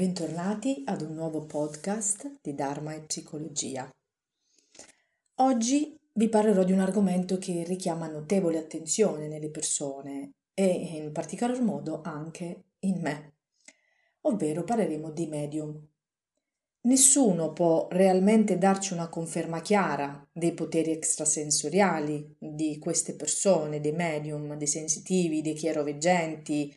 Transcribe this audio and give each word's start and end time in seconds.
Bentornati 0.00 0.82
ad 0.86 1.02
un 1.02 1.12
nuovo 1.12 1.44
podcast 1.44 2.38
di 2.40 2.54
Dharma 2.54 2.94
e 2.94 3.02
Psicologia. 3.02 3.86
Oggi 5.40 5.94
vi 6.14 6.30
parlerò 6.30 6.64
di 6.64 6.72
un 6.72 6.80
argomento 6.80 7.36
che 7.36 7.64
richiama 7.64 8.08
notevole 8.08 8.56
attenzione 8.56 9.28
nelle 9.28 9.50
persone 9.50 10.30
e 10.54 10.66
in 10.66 11.12
particolar 11.12 11.60
modo 11.60 12.00
anche 12.02 12.62
in 12.78 12.98
me, 13.02 13.34
ovvero 14.22 14.64
parleremo 14.64 15.10
di 15.10 15.26
medium. 15.26 15.78
Nessuno 16.84 17.52
può 17.52 17.86
realmente 17.90 18.56
darci 18.56 18.94
una 18.94 19.10
conferma 19.10 19.60
chiara 19.60 20.26
dei 20.32 20.54
poteri 20.54 20.92
extrasensoriali 20.92 22.36
di 22.38 22.78
queste 22.78 23.16
persone, 23.16 23.82
dei 23.82 23.92
medium, 23.92 24.54
dei 24.54 24.66
sensitivi, 24.66 25.42
dei 25.42 25.52
chiaroveggenti, 25.52 26.74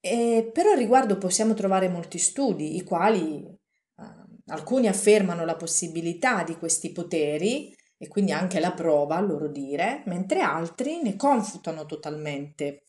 e 0.00 0.50
però 0.52 0.72
al 0.72 0.78
riguardo 0.78 1.18
possiamo 1.18 1.54
trovare 1.54 1.88
molti 1.88 2.18
studi, 2.18 2.76
i 2.76 2.82
quali 2.82 3.44
eh, 3.44 4.02
alcuni 4.46 4.88
affermano 4.88 5.44
la 5.44 5.56
possibilità 5.56 6.42
di 6.42 6.56
questi 6.56 6.90
poteri 6.90 7.74
e 7.98 8.08
quindi 8.08 8.32
anche 8.32 8.60
la 8.60 8.72
prova, 8.72 9.16
a 9.16 9.20
loro 9.20 9.48
dire, 9.48 10.02
mentre 10.06 10.40
altri 10.40 11.02
ne 11.02 11.16
confutano 11.16 11.84
totalmente 11.84 12.84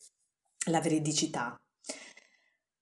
la 0.70 0.80
veridicità. 0.80 1.54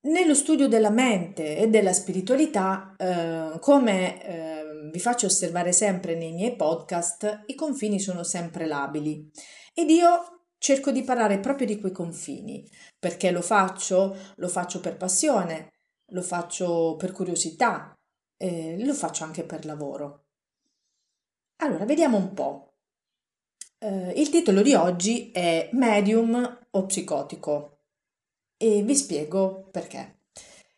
Nello 0.03 0.35
studio 0.35 0.69
della 0.69 0.91
mente 0.91 1.59
e 1.59 1.69
della 1.69 1.93
spiritualità, 1.93 2.95
eh, 2.97 3.59
come 3.59 4.25
eh, 4.25 4.91
vi 4.93 5.01
faccio 5.01 5.27
osservare 5.27 5.73
sempre 5.73 6.15
nei 6.15 6.33
miei 6.33 6.55
podcast, 6.55 7.43
i 7.47 7.55
confini 7.55 7.99
sono 7.99 8.23
sempre 8.23 8.67
labili 8.67 9.29
ed 9.75 9.91
io 9.91 10.45
cerco 10.57 10.91
di 10.91 11.03
parlare 11.03 11.41
proprio 11.41 11.67
di 11.67 11.81
quei 11.81 11.93
confini. 11.93 12.65
Perché 13.01 13.31
lo 13.31 13.41
faccio? 13.41 14.15
Lo 14.37 14.49
faccio 14.49 14.79
per 14.81 14.99
passione, 14.99 15.73
lo 16.13 16.21
faccio 16.21 16.97
per 16.97 17.13
curiosità, 17.13 17.99
eh, 18.37 18.77
lo 18.85 18.93
faccio 18.93 19.25
anche 19.25 19.43
per 19.43 19.65
lavoro. 19.65 20.27
Allora, 21.63 21.87
vediamo 21.87 22.19
un 22.19 22.35
po'. 22.35 22.75
Eh, 23.79 24.13
il 24.17 24.29
titolo 24.29 24.61
di 24.61 24.75
oggi 24.75 25.31
è 25.31 25.71
Medium 25.73 26.67
o 26.73 26.87
psicotico 26.87 27.79
e 28.59 28.83
vi 28.83 28.95
spiego 28.95 29.69
perché. 29.71 30.25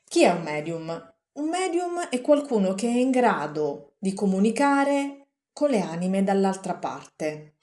Chi 0.05 0.23
è 0.23 0.31
un 0.31 0.42
medium? 0.42 1.14
Un 1.33 1.48
medium 1.48 2.09
è 2.09 2.20
qualcuno 2.20 2.75
che 2.75 2.86
è 2.86 2.97
in 2.97 3.11
grado 3.11 3.95
di 3.98 4.14
comunicare 4.14 5.31
con 5.53 5.70
le 5.70 5.81
anime 5.81 6.23
dall'altra 6.23 6.77
parte. 6.77 7.57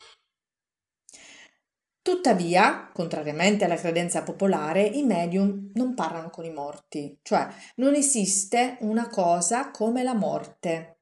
Tuttavia, 2.01 2.89
contrariamente 2.93 3.65
alla 3.65 3.75
credenza 3.75 4.23
popolare, 4.23 4.83
i 4.83 5.03
medium 5.03 5.71
non 5.73 5.93
parlano 5.93 6.29
con 6.29 6.45
i 6.45 6.51
morti, 6.51 7.19
cioè 7.21 7.47
non 7.75 7.93
esiste 7.93 8.77
una 8.81 9.09
cosa 9.09 9.69
come 9.71 10.01
la 10.01 10.13
morte. 10.13 10.99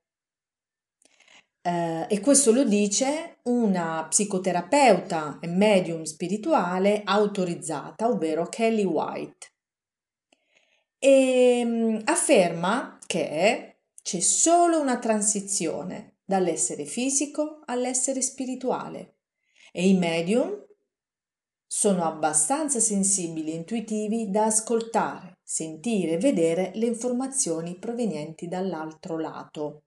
Eh, 1.62 2.06
e 2.10 2.20
questo 2.20 2.52
lo 2.52 2.64
dice 2.64 3.40
una 3.44 4.06
psicoterapeuta 4.08 5.40
e 5.40 5.48
medium 5.48 6.04
spirituale 6.04 7.02
autorizzata, 7.04 8.08
ovvero 8.08 8.48
Kelly 8.48 8.84
White. 8.86 9.52
E 10.98 11.62
mm, 11.64 12.00
afferma 12.06 12.98
che 13.06 13.80
c'è 14.02 14.20
solo 14.20 14.80
una 14.80 14.98
transizione 14.98 16.18
dall'essere 16.26 16.86
fisico 16.86 17.62
all'essere 17.66 18.22
spirituale 18.22 19.16
e 19.72 19.88
i 19.88 19.94
medium 19.94 20.67
sono 21.68 22.06
abbastanza 22.06 22.80
sensibili 22.80 23.52
e 23.52 23.56
intuitivi 23.56 24.32
da 24.32 24.46
ascoltare, 24.46 25.38
sentire 25.44 26.14
e 26.14 26.18
vedere 26.18 26.72
le 26.76 26.86
informazioni 26.86 27.78
provenienti 27.78 28.48
dall'altro 28.48 29.20
lato. 29.20 29.84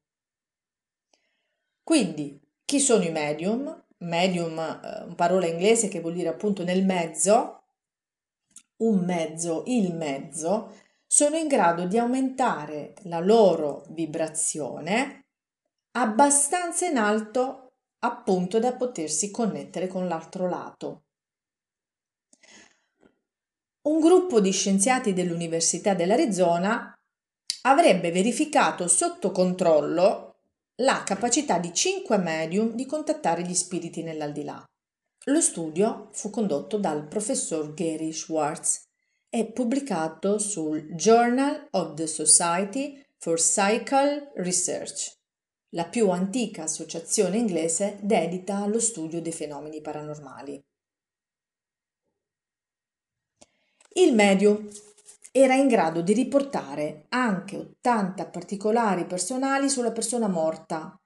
Quindi, 1.83 2.39
chi 2.65 2.79
sono 2.79 3.03
i 3.03 3.11
medium? 3.11 3.85
Medium, 3.99 4.59
eh, 4.59 5.15
parola 5.15 5.47
inglese 5.47 5.89
che 5.89 6.01
vuol 6.01 6.15
dire 6.15 6.29
appunto 6.29 6.63
nel 6.63 6.85
mezzo, 6.85 7.63
un 8.79 9.05
mezzo, 9.05 9.65
il 9.67 9.95
mezzo, 9.95 10.75
sono 11.07 11.37
in 11.37 11.49
grado 11.49 11.87
di 11.87 11.99
aumentare 11.99 12.95
la 13.05 13.19
loro 13.19 13.85
vibrazione 13.89 15.25
abbastanza 15.93 16.87
in 16.87 16.97
alto 16.97 17.73
appunto 18.01 18.59
da 18.61 18.75
potersi 18.75 19.31
connettere 19.31 19.89
con 19.89 20.07
l'altro 20.07 20.49
lato. 20.49 21.03
Un 23.83 23.99
gruppo 23.99 24.41
di 24.41 24.51
scienziati 24.53 25.15
dell'Università 25.15 25.95
dell'Arizona 25.95 26.93
avrebbe 27.63 28.11
verificato 28.13 28.87
sotto 28.87 29.31
controllo 29.31 30.35
la 30.83 31.03
capacità 31.03 31.59
di 31.59 31.73
cinque 31.73 32.19
medium 32.19 32.75
di 32.75 32.85
contattare 32.85 33.43
gli 33.43 33.55
spiriti 33.55 34.03
nell'aldilà. 34.03 34.63
Lo 35.25 35.41
studio 35.41 36.11
fu 36.13 36.29
condotto 36.29 36.77
dal 36.77 37.09
professor 37.09 37.73
Gary 37.73 38.13
Schwartz 38.13 38.83
e 39.31 39.47
pubblicato 39.51 40.39
sul 40.39 40.95
Journal 40.95 41.69
of 41.71 41.95
the 41.95 42.07
Society 42.07 43.03
for 43.17 43.37
Psychical 43.37 44.33
Research, 44.35 45.17
la 45.71 45.87
più 45.87 46.11
antica 46.11 46.65
associazione 46.65 47.39
inglese 47.39 47.99
dedita 48.03 48.59
allo 48.59 48.79
studio 48.79 49.23
dei 49.23 49.33
fenomeni 49.33 49.81
paranormali. 49.81 50.63
Il 53.95 54.15
medium 54.15 54.69
era 55.33 55.55
in 55.55 55.69
grado 55.69 56.01
di 56.01 56.12
riportare 56.12 57.06
anche 57.09 57.56
80 57.56 58.27
particolari 58.27 59.05
personali 59.05 59.69
sulla 59.69 59.93
persona 59.93 60.28
morta, 60.28 61.01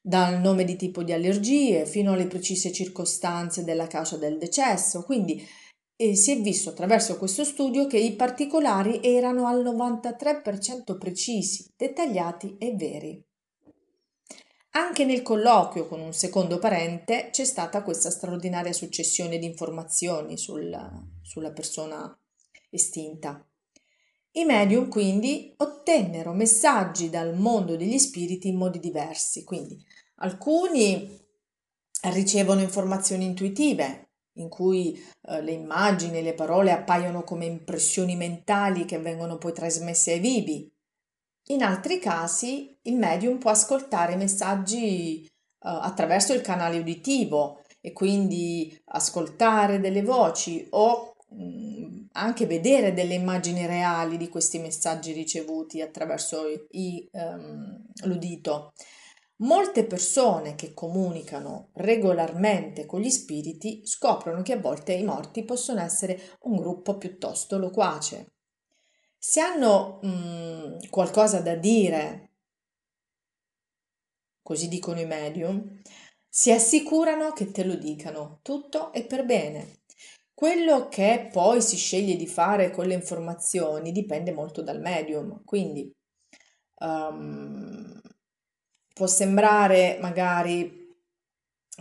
dal 0.00 0.40
nome 0.40 0.64
di 0.64 0.76
tipo 0.76 1.02
di 1.02 1.12
allergie 1.12 1.84
fino 1.86 2.12
alle 2.12 2.26
precise 2.26 2.72
circostanze 2.72 3.64
della 3.64 3.86
causa 3.86 4.16
del 4.16 4.38
decesso. 4.38 5.02
Quindi 5.02 5.44
eh, 5.96 6.14
si 6.14 6.30
è 6.30 6.40
visto 6.40 6.70
attraverso 6.70 7.16
questo 7.16 7.42
studio 7.42 7.86
che 7.86 7.98
i 7.98 8.14
particolari 8.14 9.00
erano 9.02 9.46
al 9.46 9.64
93% 9.64 10.96
precisi, 10.98 11.72
dettagliati 11.76 12.56
e 12.58 12.74
veri. 12.74 13.24
Anche 14.72 15.06
nel 15.06 15.22
colloquio 15.22 15.86
con 15.86 16.00
un 16.00 16.12
secondo 16.12 16.58
parente 16.58 17.30
c'è 17.32 17.44
stata 17.44 17.82
questa 17.82 18.10
straordinaria 18.10 18.74
successione 18.74 19.38
di 19.38 19.46
informazioni 19.46 20.36
sul, 20.36 20.70
sulla 21.22 21.50
persona 21.50 22.14
estinta. 22.70 23.44
I 24.32 24.44
medium 24.44 24.88
quindi 24.88 25.54
ottennero 25.56 26.32
messaggi 26.32 27.08
dal 27.08 27.34
mondo 27.34 27.74
degli 27.74 27.98
spiriti 27.98 28.48
in 28.48 28.56
modi 28.56 28.78
diversi, 28.78 29.44
quindi 29.44 29.82
alcuni 30.16 31.24
ricevono 32.12 32.60
informazioni 32.60 33.24
intuitive 33.24 34.10
in 34.34 34.50
cui 34.50 35.02
eh, 35.22 35.40
le 35.40 35.52
immagini 35.52 36.18
e 36.18 36.22
le 36.22 36.34
parole 36.34 36.70
appaiono 36.70 37.24
come 37.24 37.46
impressioni 37.46 38.14
mentali 38.14 38.84
che 38.84 38.98
vengono 38.98 39.38
poi 39.38 39.54
trasmesse 39.54 40.12
ai 40.12 40.20
vivi. 40.20 40.70
In 41.48 41.62
altri 41.62 41.98
casi 41.98 42.78
il 42.82 42.96
medium 42.96 43.38
può 43.38 43.50
ascoltare 43.50 44.16
messaggi 44.16 45.24
eh, 45.24 45.28
attraverso 45.60 46.34
il 46.34 46.42
canale 46.42 46.78
uditivo 46.78 47.62
e 47.80 47.92
quindi 47.92 48.78
ascoltare 48.84 49.80
delle 49.80 50.02
voci 50.02 50.66
o 50.70 51.16
Mm, 51.34 52.05
anche 52.16 52.46
vedere 52.46 52.92
delle 52.92 53.14
immagini 53.14 53.66
reali 53.66 54.16
di 54.16 54.28
questi 54.28 54.58
messaggi 54.58 55.12
ricevuti 55.12 55.80
attraverso 55.80 56.44
i, 56.70 57.08
um, 57.12 57.84
l'udito. 58.04 58.72
Molte 59.38 59.84
persone 59.84 60.54
che 60.54 60.72
comunicano 60.72 61.68
regolarmente 61.74 62.86
con 62.86 63.00
gli 63.00 63.10
spiriti 63.10 63.82
scoprono 63.84 64.40
che 64.40 64.54
a 64.54 64.60
volte 64.60 64.94
i 64.94 65.04
morti 65.04 65.44
possono 65.44 65.82
essere 65.82 66.38
un 66.40 66.56
gruppo 66.56 66.96
piuttosto 66.96 67.58
loquace. 67.58 68.32
Se 69.18 69.40
hanno 69.40 69.98
um, 70.02 70.78
qualcosa 70.88 71.40
da 71.40 71.54
dire, 71.54 72.30
così 74.42 74.68
dicono 74.68 75.00
i 75.00 75.06
medium, 75.06 75.82
si 76.28 76.52
assicurano 76.52 77.32
che 77.32 77.50
te 77.50 77.64
lo 77.64 77.76
dicano, 77.76 78.40
tutto 78.42 78.92
è 78.92 79.06
per 79.06 79.24
bene. 79.24 79.84
Quello 80.38 80.88
che 80.90 81.30
poi 81.32 81.62
si 81.62 81.78
sceglie 81.78 82.14
di 82.14 82.26
fare 82.26 82.70
con 82.70 82.84
le 82.84 82.92
informazioni 82.92 83.90
dipende 83.90 84.32
molto 84.32 84.60
dal 84.60 84.82
medium, 84.82 85.42
quindi 85.46 85.90
um, 86.80 87.98
può 88.92 89.06
sembrare 89.06 89.96
magari, 89.98 90.94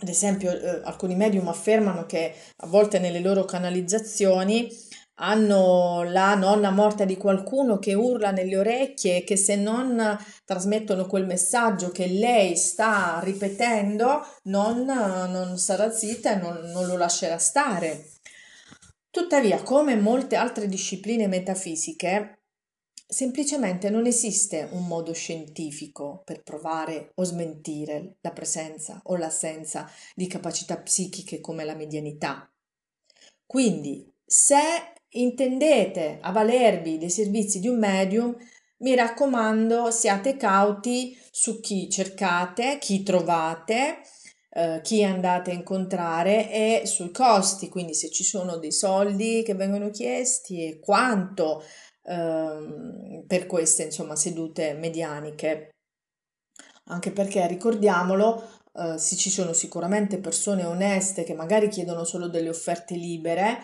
ad 0.01 0.07
esempio, 0.07 0.51
eh, 0.53 0.81
alcuni 0.85 1.15
medium 1.15 1.49
affermano 1.49 2.05
che 2.05 2.33
a 2.55 2.67
volte 2.67 2.97
nelle 2.97 3.19
loro 3.19 3.43
canalizzazioni 3.43 4.69
hanno 5.15 6.03
la 6.03 6.35
nonna 6.35 6.69
morta 6.69 7.03
di 7.03 7.17
qualcuno 7.17 7.77
che 7.77 7.93
urla 7.93 8.31
nelle 8.31 8.55
orecchie 8.55 9.17
e 9.17 9.23
che 9.25 9.35
se 9.35 9.57
non 9.57 10.17
trasmettono 10.45 11.07
quel 11.07 11.25
messaggio 11.25 11.91
che 11.91 12.07
lei 12.07 12.55
sta 12.55 13.19
ripetendo 13.21 14.25
non, 14.43 14.85
non 14.85 15.57
sarà 15.57 15.91
zitta 15.91 16.31
e 16.31 16.35
non, 16.41 16.71
non 16.71 16.85
lo 16.85 16.95
lascerà 16.95 17.37
stare. 17.37 18.14
Tuttavia, 19.15 19.63
come 19.63 19.95
molte 19.95 20.35
altre 20.35 20.67
discipline 20.67 21.27
metafisiche, 21.27 22.41
semplicemente 23.07 23.89
non 23.89 24.05
esiste 24.05 24.67
un 24.73 24.87
modo 24.87 25.13
scientifico 25.13 26.21
per 26.25 26.43
provare 26.43 27.13
o 27.15 27.23
smentire 27.23 28.17
la 28.19 28.31
presenza 28.31 28.99
o 29.05 29.15
l'assenza 29.15 29.89
di 30.13 30.27
capacità 30.27 30.75
psichiche 30.79 31.39
come 31.39 31.63
la 31.63 31.75
medianità. 31.75 32.51
Quindi, 33.45 34.05
se 34.25 34.59
intendete 35.11 36.17
avvalervi 36.19 36.97
dei 36.97 37.09
servizi 37.09 37.61
di 37.61 37.69
un 37.69 37.79
medium, 37.79 38.35
mi 38.79 38.95
raccomando, 38.95 39.91
siate 39.91 40.35
cauti 40.35 41.17
su 41.31 41.61
chi 41.61 41.89
cercate, 41.89 42.79
chi 42.79 43.01
trovate, 43.01 44.01
eh, 44.57 44.79
chi 44.81 45.03
andate 45.03 45.51
a 45.51 45.53
incontrare 45.53 46.49
e 46.49 46.83
sui 46.85 47.11
costi, 47.11 47.67
quindi 47.67 47.93
se 47.93 48.09
ci 48.09 48.23
sono 48.23 48.55
dei 48.55 48.71
soldi 48.71 49.43
che 49.43 49.53
vengono 49.53 49.89
chiesti 49.89 50.65
e 50.65 50.79
quanto 50.79 51.61
eh, 52.03 53.23
per 53.27 53.47
queste 53.47 53.83
insomma 53.83 54.15
sedute 54.15 54.73
medianiche. 54.73 55.71
Anche 56.85 57.11
perché 57.11 57.45
ricordiamolo, 57.47 58.47
eh, 58.73 58.97
ci 58.97 59.29
sono 59.29 59.51
sicuramente 59.51 60.19
persone 60.19 60.63
oneste 60.63 61.25
che 61.25 61.33
magari 61.33 61.67
chiedono 61.67 62.05
solo 62.05 62.29
delle 62.29 62.49
offerte 62.49 62.95
libere, 62.95 63.57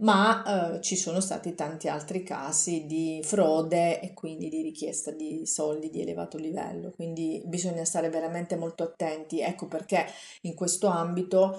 ma 0.00 0.76
eh, 0.76 0.80
ci 0.80 0.96
sono 0.96 1.20
stati 1.20 1.54
tanti 1.54 1.88
altri 1.88 2.22
casi 2.22 2.86
di 2.86 3.20
frode 3.22 4.00
e 4.00 4.14
quindi 4.14 4.48
di 4.48 4.62
richiesta 4.62 5.10
di 5.10 5.46
soldi 5.46 5.90
di 5.90 6.00
elevato 6.00 6.38
livello, 6.38 6.90
quindi 6.90 7.42
bisogna 7.44 7.84
stare 7.84 8.08
veramente 8.08 8.56
molto 8.56 8.82
attenti. 8.82 9.40
Ecco 9.40 9.66
perché 9.66 10.06
in 10.42 10.54
questo 10.54 10.86
ambito 10.86 11.58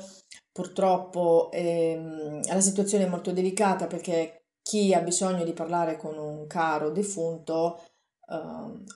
purtroppo 0.52 1.50
ehm, 1.52 2.42
la 2.48 2.62
situazione 2.62 3.06
è 3.06 3.10
molto 3.10 3.32
delicata 3.32 3.88
perché 3.88 4.46
chi 4.62 4.94
ha 4.94 5.02
bisogno 5.02 5.44
di 5.44 5.54
parlare 5.54 5.98
con 5.98 6.18
un 6.18 6.48
caro 6.48 6.90
defunto, 6.92 7.80
eh, 8.28 8.36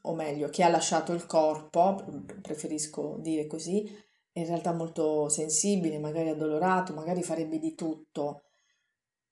o 0.01 0.13
meglio, 0.15 0.49
chi 0.49 0.63
ha 0.63 0.69
lasciato 0.69 1.13
il 1.13 1.25
corpo, 1.25 2.03
preferisco 2.41 3.17
dire 3.19 3.47
così, 3.47 3.83
è 4.31 4.39
in 4.39 4.45
realtà 4.47 4.73
molto 4.73 5.29
sensibile, 5.29 5.99
magari 5.99 6.29
addolorato, 6.29 6.93
magari 6.93 7.23
farebbe 7.23 7.59
di 7.59 7.75
tutto 7.75 8.44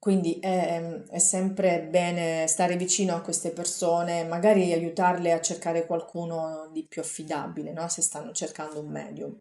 quindi 0.03 0.37
è, 0.41 0.83
è, 1.11 1.17
sempre 1.17 1.81
bene 1.81 2.45
stare 2.47 2.75
vicino 2.75 3.15
a 3.15 3.21
queste 3.21 3.51
persone, 3.51 4.25
magari 4.25 4.73
aiutarle 4.73 5.31
a 5.31 5.39
cercare 5.39 5.85
qualcuno 5.85 6.69
di 6.73 6.85
più 6.85 6.99
affidabile, 6.99 7.71
no? 7.71 7.87
se 7.87 8.01
stanno 8.01 8.33
cercando 8.33 8.81
un 8.81 8.89
medium. 8.89 9.39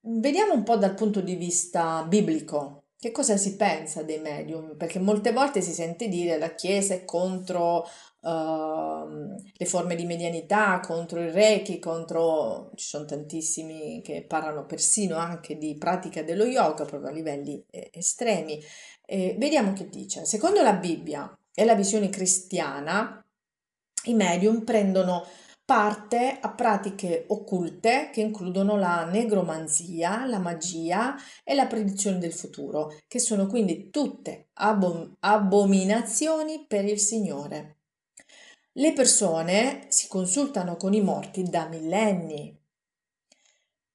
Vediamo 0.00 0.54
un 0.54 0.64
po' 0.64 0.74
dal 0.74 0.94
punto 0.94 1.20
di 1.20 1.36
vista 1.36 2.02
biblico, 2.02 2.86
che 2.98 3.12
cosa 3.12 3.36
si 3.36 3.54
pensa 3.54 4.02
dei 4.02 4.18
medium, 4.18 4.76
perché 4.76 4.98
molte 4.98 5.30
volte 5.30 5.60
si 5.60 5.70
sente 5.70 6.08
dire 6.08 6.38
la 6.38 6.56
Chiesa 6.56 6.94
è 6.94 7.04
contro 7.04 7.86
uh, 8.20 9.08
le 9.52 9.64
forme 9.64 9.94
di 9.94 10.04
medianità, 10.04 10.80
contro 10.80 11.20
il 11.20 11.30
Reiki, 11.30 11.78
contro... 11.78 12.72
ci 12.74 12.86
sono 12.86 13.04
tantissimi 13.04 14.02
che 14.02 14.24
parlano 14.24 14.66
persino 14.66 15.18
anche 15.18 15.56
di 15.56 15.76
pratica 15.78 16.24
dello 16.24 16.46
yoga 16.46 16.84
proprio 16.84 17.10
a 17.10 17.12
livelli 17.12 17.64
eh, 17.70 17.90
estremi. 17.92 18.60
Eh, 19.12 19.36
vediamo 19.38 19.74
che 19.74 19.90
dice. 19.90 20.24
Secondo 20.24 20.62
la 20.62 20.72
Bibbia 20.72 21.30
e 21.54 21.66
la 21.66 21.74
visione 21.74 22.08
cristiana, 22.08 23.22
i 24.04 24.14
medium 24.14 24.64
prendono 24.64 25.26
parte 25.66 26.38
a 26.40 26.50
pratiche 26.54 27.26
occulte 27.28 28.08
che 28.10 28.22
includono 28.22 28.78
la 28.78 29.04
negromanzia, 29.04 30.24
la 30.24 30.38
magia 30.38 31.14
e 31.44 31.52
la 31.52 31.66
predizione 31.66 32.16
del 32.16 32.32
futuro, 32.32 32.96
che 33.06 33.18
sono 33.18 33.46
quindi 33.46 33.90
tutte 33.90 34.48
abom- 34.54 35.14
abominazioni 35.20 36.64
per 36.66 36.86
il 36.86 36.98
Signore. 36.98 37.80
Le 38.72 38.94
persone 38.94 39.84
si 39.88 40.08
consultano 40.08 40.76
con 40.76 40.94
i 40.94 41.02
morti 41.02 41.42
da 41.42 41.68
millenni. 41.68 42.58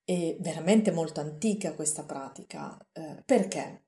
È 0.03 0.37
veramente 0.41 0.91
molto 0.91 1.21
antica 1.21 1.73
questa 1.73 2.03
pratica. 2.03 2.77
Eh, 2.93 3.23
perché? 3.25 3.86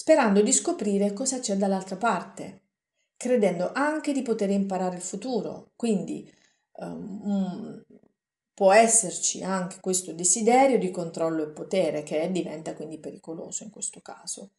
Sperando 0.00 0.40
di 0.40 0.50
scoprire 0.50 1.12
cosa 1.12 1.40
c'è 1.40 1.56
dall'altra 1.56 1.96
parte, 1.96 2.62
credendo 3.18 3.70
anche 3.74 4.14
di 4.14 4.22
poter 4.22 4.48
imparare 4.48 4.96
il 4.96 5.02
futuro. 5.02 5.72
Quindi 5.76 6.26
um, 6.76 7.84
può 8.54 8.72
esserci 8.72 9.42
anche 9.42 9.76
questo 9.78 10.14
desiderio 10.14 10.78
di 10.78 10.90
controllo 10.90 11.42
e 11.42 11.50
potere 11.50 12.02
che 12.02 12.32
diventa 12.32 12.74
quindi 12.74 12.98
pericoloso 12.98 13.62
in 13.62 13.68
questo 13.68 14.00
caso. 14.00 14.52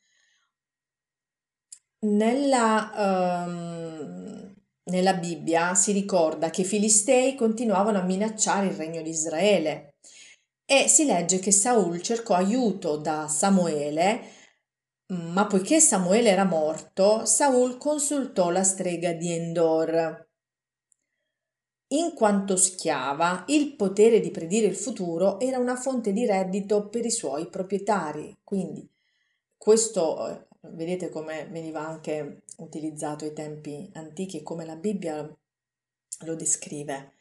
Nella, 2.02 3.44
um, 3.48 4.54
nella 4.92 5.14
Bibbia 5.16 5.74
si 5.74 5.92
ricorda 5.92 6.52
che 6.52 6.62
i 6.62 6.66
Filistei 6.66 7.34
continuavano 7.34 7.98
a 7.98 8.04
minacciare 8.04 8.68
il 8.68 8.76
regno 8.76 9.02
di 9.02 9.10
Israele 9.10 9.96
e 10.66 10.88
si 10.88 11.04
legge 11.06 11.40
che 11.40 11.52
Saul 11.52 12.00
cercò 12.00 12.36
aiuto 12.36 12.98
da 12.98 13.28
Samuele 13.28 14.38
ma 15.12 15.46
poiché 15.46 15.80
Samuele 15.82 16.30
era 16.30 16.46
morto, 16.46 17.26
Saul 17.26 17.78
consultò 17.78 18.50
la 18.50 18.64
strega 18.64 19.12
di 19.12 19.32
Endor. 19.32 20.30
In 21.88 22.14
quanto 22.14 22.56
schiava, 22.56 23.44
il 23.48 23.76
potere 23.76 24.22
di 24.22 24.32
predire 24.32 24.68
il 24.68 24.78
futuro 24.78 25.38
era 25.42 25.58
una 25.58 25.76
fonte 25.76 26.14
di 26.14 26.26
reddito 26.26 26.88
per 26.88 27.06
i 27.06 27.12
suoi 27.12 27.50
proprietari. 27.50 28.38
Quindi 28.42 28.90
questo 29.58 30.30
eh, 30.30 30.48
vedete 30.70 31.10
come 31.10 31.46
veniva 31.52 31.86
anche 31.86 32.44
utilizzato 32.60 33.26
ai 33.26 33.34
tempi 33.34 33.90
antichi 33.94 34.38
e 34.38 34.44
come 34.44 34.64
la 34.66 34.78
Bibbia 34.78 35.30
lo 36.20 36.36
descrive. 36.36 37.16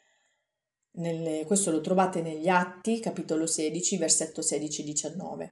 Nelle, 0.93 1.45
questo 1.45 1.73
lo 1.73 1.81
trovate 1.81 2.23
negli 2.23 2.49
Atti, 2.49 3.01
capitolo 3.01 3.47
16, 3.47 3.97
versetto 3.97 4.43
16-19. 4.43 5.49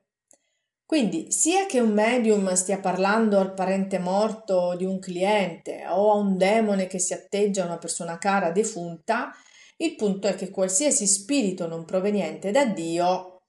Quindi, 0.89 1.31
sia 1.31 1.67
che 1.67 1.81
un 1.81 1.93
medium 1.93 2.51
stia 2.55 2.81
parlando 2.81 3.39
al 3.39 3.53
parente 3.53 3.99
morto 3.99 4.75
di 4.75 4.87
un 4.87 4.99
cliente 4.99 5.85
o 5.87 6.13
a 6.13 6.15
un 6.15 6.39
demone 6.39 6.87
che 6.87 6.99
si 6.99 7.13
atteggia 7.13 7.63
a 7.63 7.67
una 7.67 7.77
persona 7.77 8.17
cara 8.17 8.53
defunta, 8.53 9.31
il 9.77 9.97
punto 9.97 10.29
è 10.29 10.35
che 10.35 10.49
qualsiasi 10.49 11.07
spirito 11.07 11.67
non 11.67 11.85
proveniente 11.85 12.51
da 12.51 12.65
Dio 12.65 13.43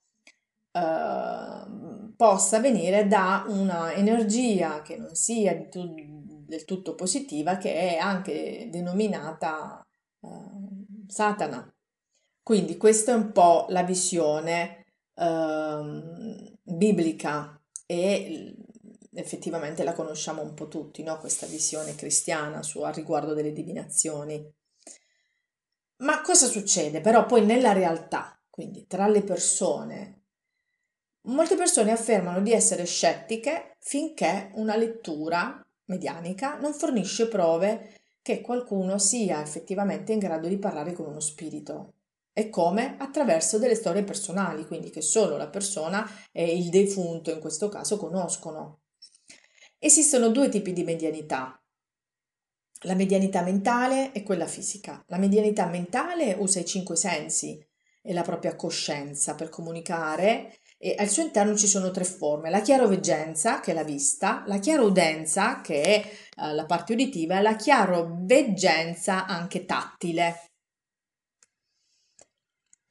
eh, 0.74 2.12
possa 2.18 2.60
venire 2.60 3.08
da 3.08 3.46
una 3.48 3.94
energia 3.94 4.82
che 4.82 4.98
non 4.98 5.16
sia 5.16 5.54
del 5.56 6.66
tutto 6.66 6.94
positiva, 6.94 7.56
che 7.56 7.74
è 7.74 7.96
anche 7.96 8.68
denominata 8.70 9.82
eh, 10.20 10.28
Satana. 11.08 11.74
Quindi 12.44 12.76
questa 12.76 13.14
è 13.14 13.16
un 13.16 13.32
po' 13.32 13.66
la 13.70 13.84
visione 13.84 14.84
eh, 15.16 16.58
biblica 16.70 17.60
e 17.86 18.56
effettivamente 19.14 19.84
la 19.84 19.94
conosciamo 19.94 20.42
un 20.42 20.54
po' 20.54 20.68
tutti, 20.68 21.04
no? 21.04 21.18
questa 21.20 21.46
visione 21.48 21.96
cristiana 21.96 22.64
su, 22.64 22.82
a 22.82 22.92
riguardo 22.92 23.34
delle 23.34 23.54
divinazioni. 23.54 24.54
Ma 25.98 26.22
cosa 26.22 26.48
succede 26.48 27.02
però 27.02 27.26
poi 27.26 27.46
nella 27.46 27.74
realtà, 27.74 28.40
quindi 28.50 28.88
tra 28.88 29.08
le 29.08 29.24
persone? 29.24 30.18
Molte 31.24 31.56
persone 31.56 31.92
affermano 31.92 32.42
di 32.42 32.54
essere 32.54 32.86
scettiche 32.86 33.76
finché 33.80 34.52
una 34.54 34.78
lettura 34.78 35.64
medianica 35.86 36.58
non 36.58 36.74
fornisce 36.74 37.28
prove 37.28 38.00
che 38.22 38.42
qualcuno 38.42 38.98
sia 38.98 39.42
effettivamente 39.42 40.14
in 40.14 40.20
grado 40.20 40.48
di 40.48 40.58
parlare 40.58 40.94
con 40.94 41.08
uno 41.08 41.20
spirito 41.20 41.94
e 42.34 42.50
come? 42.50 42.96
Attraverso 42.98 43.58
delle 43.58 43.76
storie 43.76 44.04
personali, 44.04 44.66
quindi 44.66 44.90
che 44.90 45.02
solo 45.02 45.38
la 45.38 45.50
persona 45.50 46.10
e 46.32 46.56
il 46.56 46.70
defunto 46.70 47.32
in 47.32 47.40
questo 47.40 47.70
caso 47.70 47.98
conoscono. 47.98 48.82
Esistono 49.78 50.30
due 50.30 50.50
tipi 50.50 50.74
di 50.74 50.84
medianità, 50.84 51.62
la 52.84 52.96
medianità 52.96 53.42
mentale 53.42 54.12
e 54.14 54.24
quella 54.24 54.48
fisica. 54.48 55.04
La 55.08 55.18
medianità 55.18 55.66
mentale 55.66 56.36
usa 56.38 56.60
i 56.60 56.66
cinque 56.66 56.96
sensi 56.96 57.66
e 58.02 58.14
la 58.14 58.22
propria 58.22 58.56
coscienza 58.56 59.36
per 59.36 59.50
comunicare 59.50 60.60
e 60.78 60.96
al 60.98 61.10
suo 61.10 61.24
interno 61.24 61.58
ci 61.58 61.68
sono 61.68 61.92
tre 61.92 62.06
forme, 62.06 62.50
la 62.50 62.62
chiaroveggenza 62.62 63.60
che 63.60 63.72
è 63.72 63.74
la 63.74 63.84
vista, 63.84 64.44
la 64.48 64.60
chiaroudenza 64.60 65.60
che 65.60 65.84
è 65.84 66.10
uh, 66.38 66.56
la 66.56 66.66
parte 66.66 66.94
uditiva 66.94 67.38
e 67.38 67.42
la 67.42 67.58
chiaroveggenza 67.58 69.26
anche 69.26 69.66
tattile. 69.66 70.49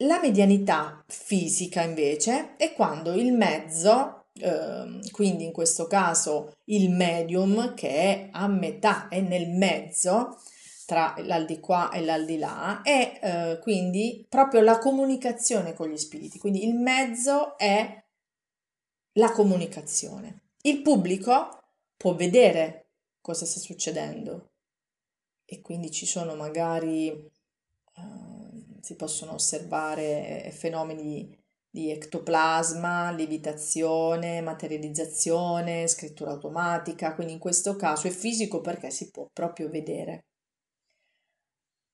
La 0.03 0.21
medianità 0.21 1.05
fisica 1.09 1.83
invece 1.83 2.57
è 2.57 2.73
quando 2.73 3.13
il 3.15 3.33
mezzo, 3.33 4.27
eh, 4.35 5.01
quindi 5.11 5.45
in 5.45 5.53
questo 5.53 5.89
caso 5.89 6.59
il 6.67 6.91
medium 6.91 7.75
che 7.75 7.89
è 7.89 8.29
a 8.31 8.47
metà, 8.47 9.09
è 9.09 9.21
nel 9.21 9.49
mezzo 9.49 10.41
tra 10.87 11.15
l'aldilà 11.19 11.91
e 11.91 12.05
l'aldilà, 12.05 12.81
è 12.83 13.19
eh, 13.21 13.59
quindi 13.61 14.25
proprio 14.29 14.61
la 14.61 14.79
comunicazione 14.79 15.75
con 15.75 15.89
gli 15.89 15.99
spiriti, 15.99 16.39
quindi 16.39 16.65
il 16.65 16.77
mezzo 16.77 17.59
è 17.59 18.05
la 19.15 19.33
comunicazione. 19.33 20.43
Il 20.63 20.81
pubblico 20.81 21.49
può 21.97 22.15
vedere 22.15 22.91
cosa 23.21 23.45
sta 23.45 23.59
succedendo, 23.59 24.53
e 25.45 25.61
quindi 25.61 25.91
ci 25.91 26.07
sono 26.07 26.35
magari, 26.35 27.31
si 28.81 28.97
possono 28.97 29.35
osservare 29.35 30.51
fenomeni 30.53 31.37
di 31.71 31.91
ectoplasma, 31.91 33.11
lievitazione, 33.13 34.41
materializzazione, 34.41 35.87
scrittura 35.87 36.31
automatica, 36.33 37.15
quindi 37.15 37.35
in 37.35 37.39
questo 37.39 37.77
caso 37.77 38.07
è 38.07 38.11
fisico 38.11 38.61
perché 38.61 38.91
si 38.91 39.11
può 39.11 39.29
proprio 39.33 39.69
vedere. 39.69 40.25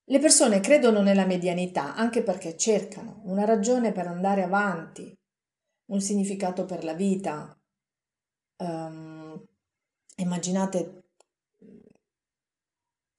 Le 0.07 0.19
persone 0.19 0.59
credono 0.59 1.01
nella 1.01 1.25
medianità 1.25 1.95
anche 1.95 2.21
perché 2.21 2.55
cercano 2.55 3.21
una 3.25 3.43
ragione 3.43 3.91
per 3.91 4.07
andare 4.07 4.43
avanti, 4.43 5.11
un 5.91 5.99
significato 5.99 6.65
per 6.65 6.83
la 6.83 6.93
vita. 6.93 7.57
Um, 8.57 9.43
immaginate 10.17 11.05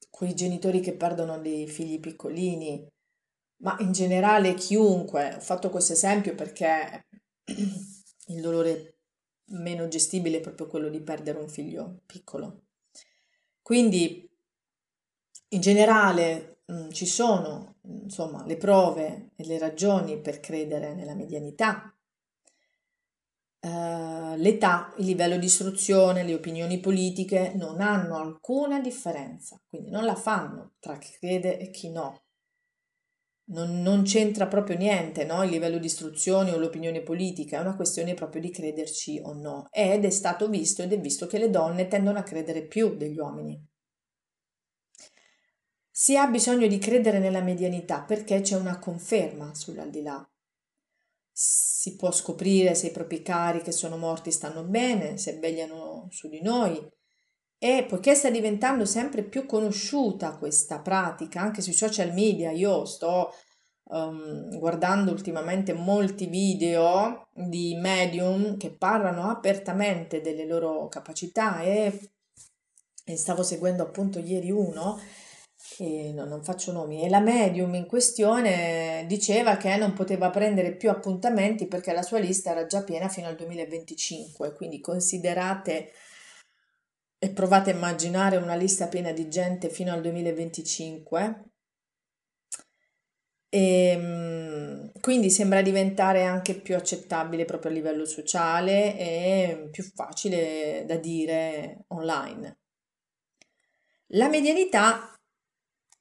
quei 0.08 0.34
genitori 0.34 0.80
che 0.80 0.94
perdono 0.94 1.38
dei 1.38 1.66
figli 1.66 2.00
piccolini, 2.00 2.86
ma 3.58 3.76
in 3.80 3.92
generale 3.92 4.54
chiunque. 4.54 5.34
Ho 5.36 5.40
fatto 5.40 5.70
questo 5.70 5.92
esempio 5.92 6.34
perché 6.34 7.06
il 7.46 8.40
dolore 8.40 8.98
meno 9.50 9.88
gestibile 9.88 10.38
è 10.38 10.40
proprio 10.40 10.66
quello 10.66 10.88
di 10.88 11.00
perdere 11.00 11.38
un 11.38 11.48
figlio 11.48 12.00
piccolo. 12.06 12.62
Quindi, 13.62 14.28
in 15.48 15.60
generale, 15.60 16.60
mh, 16.66 16.74
mm, 16.74 16.90
ci 16.90 17.06
sono 17.06 17.76
insomma 17.82 18.44
le 18.44 18.56
prove 18.56 19.30
e 19.36 19.44
le 19.44 19.58
ragioni 19.58 20.20
per 20.20 20.40
credere 20.40 20.94
nella 20.94 21.14
medianità. 21.14 21.90
Uh, 23.58 24.36
l'età, 24.36 24.94
il 24.98 25.06
livello 25.06 25.38
di 25.38 25.46
istruzione, 25.46 26.22
le 26.22 26.34
opinioni 26.34 26.78
politiche 26.78 27.52
non 27.56 27.80
hanno 27.80 28.16
alcuna 28.16 28.78
differenza, 28.80 29.60
quindi 29.66 29.90
non 29.90 30.04
la 30.04 30.14
fanno 30.14 30.74
tra 30.78 30.96
chi 30.98 31.10
crede 31.18 31.58
e 31.58 31.70
chi 31.70 31.90
no 31.90 32.25
non, 33.48 33.82
non 33.82 34.02
c'entra 34.02 34.46
proprio 34.46 34.76
niente, 34.76 35.24
no? 35.24 35.42
Il 35.42 35.50
livello 35.50 35.78
di 35.78 35.86
istruzione 35.86 36.52
o 36.52 36.58
l'opinione 36.58 37.02
politica, 37.02 37.58
è 37.58 37.60
una 37.60 37.76
questione 37.76 38.14
proprio 38.14 38.40
di 38.40 38.50
crederci 38.50 39.20
o 39.22 39.32
no. 39.34 39.68
Ed 39.70 40.04
è 40.04 40.10
stato 40.10 40.48
visto 40.48 40.82
ed 40.82 40.92
è 40.92 41.00
visto 41.00 41.26
che 41.26 41.38
le 41.38 41.50
donne 41.50 41.88
tendono 41.88 42.18
a 42.18 42.22
credere 42.22 42.66
più 42.66 42.96
degli 42.96 43.18
uomini. 43.18 43.64
Si 45.90 46.16
ha 46.16 46.26
bisogno 46.26 46.66
di 46.66 46.78
credere 46.78 47.18
nella 47.18 47.40
medianità 47.40 48.02
perché 48.02 48.40
c'è 48.40 48.56
una 48.56 48.78
conferma 48.78 49.54
sull'aldilà. 49.54 50.28
Si 51.32 51.96
può 51.96 52.10
scoprire 52.10 52.74
se 52.74 52.88
i 52.88 52.92
propri 52.92 53.22
cari 53.22 53.62
che 53.62 53.72
sono 53.72 53.96
morti 53.96 54.30
stanno 54.30 54.64
bene, 54.64 55.16
se 55.16 55.38
vegliano 55.38 56.06
su 56.10 56.28
di 56.28 56.42
noi, 56.42 56.86
e 57.58 57.84
poiché 57.88 58.14
sta 58.14 58.30
diventando 58.30 58.84
sempre 58.84 59.22
più 59.22 59.46
conosciuta 59.46 60.36
questa 60.36 60.80
pratica 60.80 61.40
anche 61.40 61.62
sui 61.62 61.72
social 61.72 62.12
media, 62.12 62.50
io 62.50 62.84
sto 62.84 63.32
um, 63.84 64.58
guardando 64.58 65.10
ultimamente 65.10 65.72
molti 65.72 66.26
video 66.26 67.28
di 67.32 67.74
medium 67.74 68.56
che 68.56 68.70
parlano 68.70 69.30
apertamente 69.30 70.20
delle 70.20 70.46
loro 70.46 70.88
capacità 70.88 71.60
e, 71.62 72.10
e 73.04 73.16
stavo 73.16 73.42
seguendo 73.42 73.82
appunto 73.82 74.18
ieri 74.18 74.50
uno 74.50 75.00
e 75.78 76.12
no, 76.12 76.24
non 76.24 76.44
faccio 76.44 76.72
nomi, 76.72 77.02
e 77.02 77.08
la 77.08 77.20
medium 77.20 77.74
in 77.74 77.86
questione 77.86 79.04
diceva 79.08 79.56
che 79.56 79.76
non 79.76 79.92
poteva 79.92 80.30
prendere 80.30 80.76
più 80.76 80.90
appuntamenti 80.90 81.66
perché 81.66 81.92
la 81.92 82.02
sua 82.02 82.18
lista 82.18 82.50
era 82.50 82.66
già 82.66 82.82
piena 82.84 83.08
fino 83.08 83.26
al 83.26 83.34
2025, 83.34 84.54
quindi 84.54 84.80
considerate 84.80 85.90
e 87.18 87.30
provate 87.30 87.70
a 87.70 87.74
immaginare 87.74 88.36
una 88.36 88.54
lista 88.54 88.88
piena 88.88 89.12
di 89.12 89.28
gente 89.28 89.68
fino 89.68 89.92
al 89.92 90.00
2025. 90.02 91.44
E, 93.48 93.88
ehm, 93.88 94.92
quindi 95.00 95.30
sembra 95.30 95.62
diventare 95.62 96.24
anche 96.24 96.60
più 96.60 96.74
accettabile 96.76 97.44
proprio 97.44 97.70
a 97.70 97.74
livello 97.74 98.04
sociale 98.04 98.98
e 98.98 99.68
più 99.70 99.82
facile 99.84 100.84
da 100.86 100.96
dire 100.96 101.84
online. 101.88 102.58
La 104.10 104.28
medianità, 104.28 105.12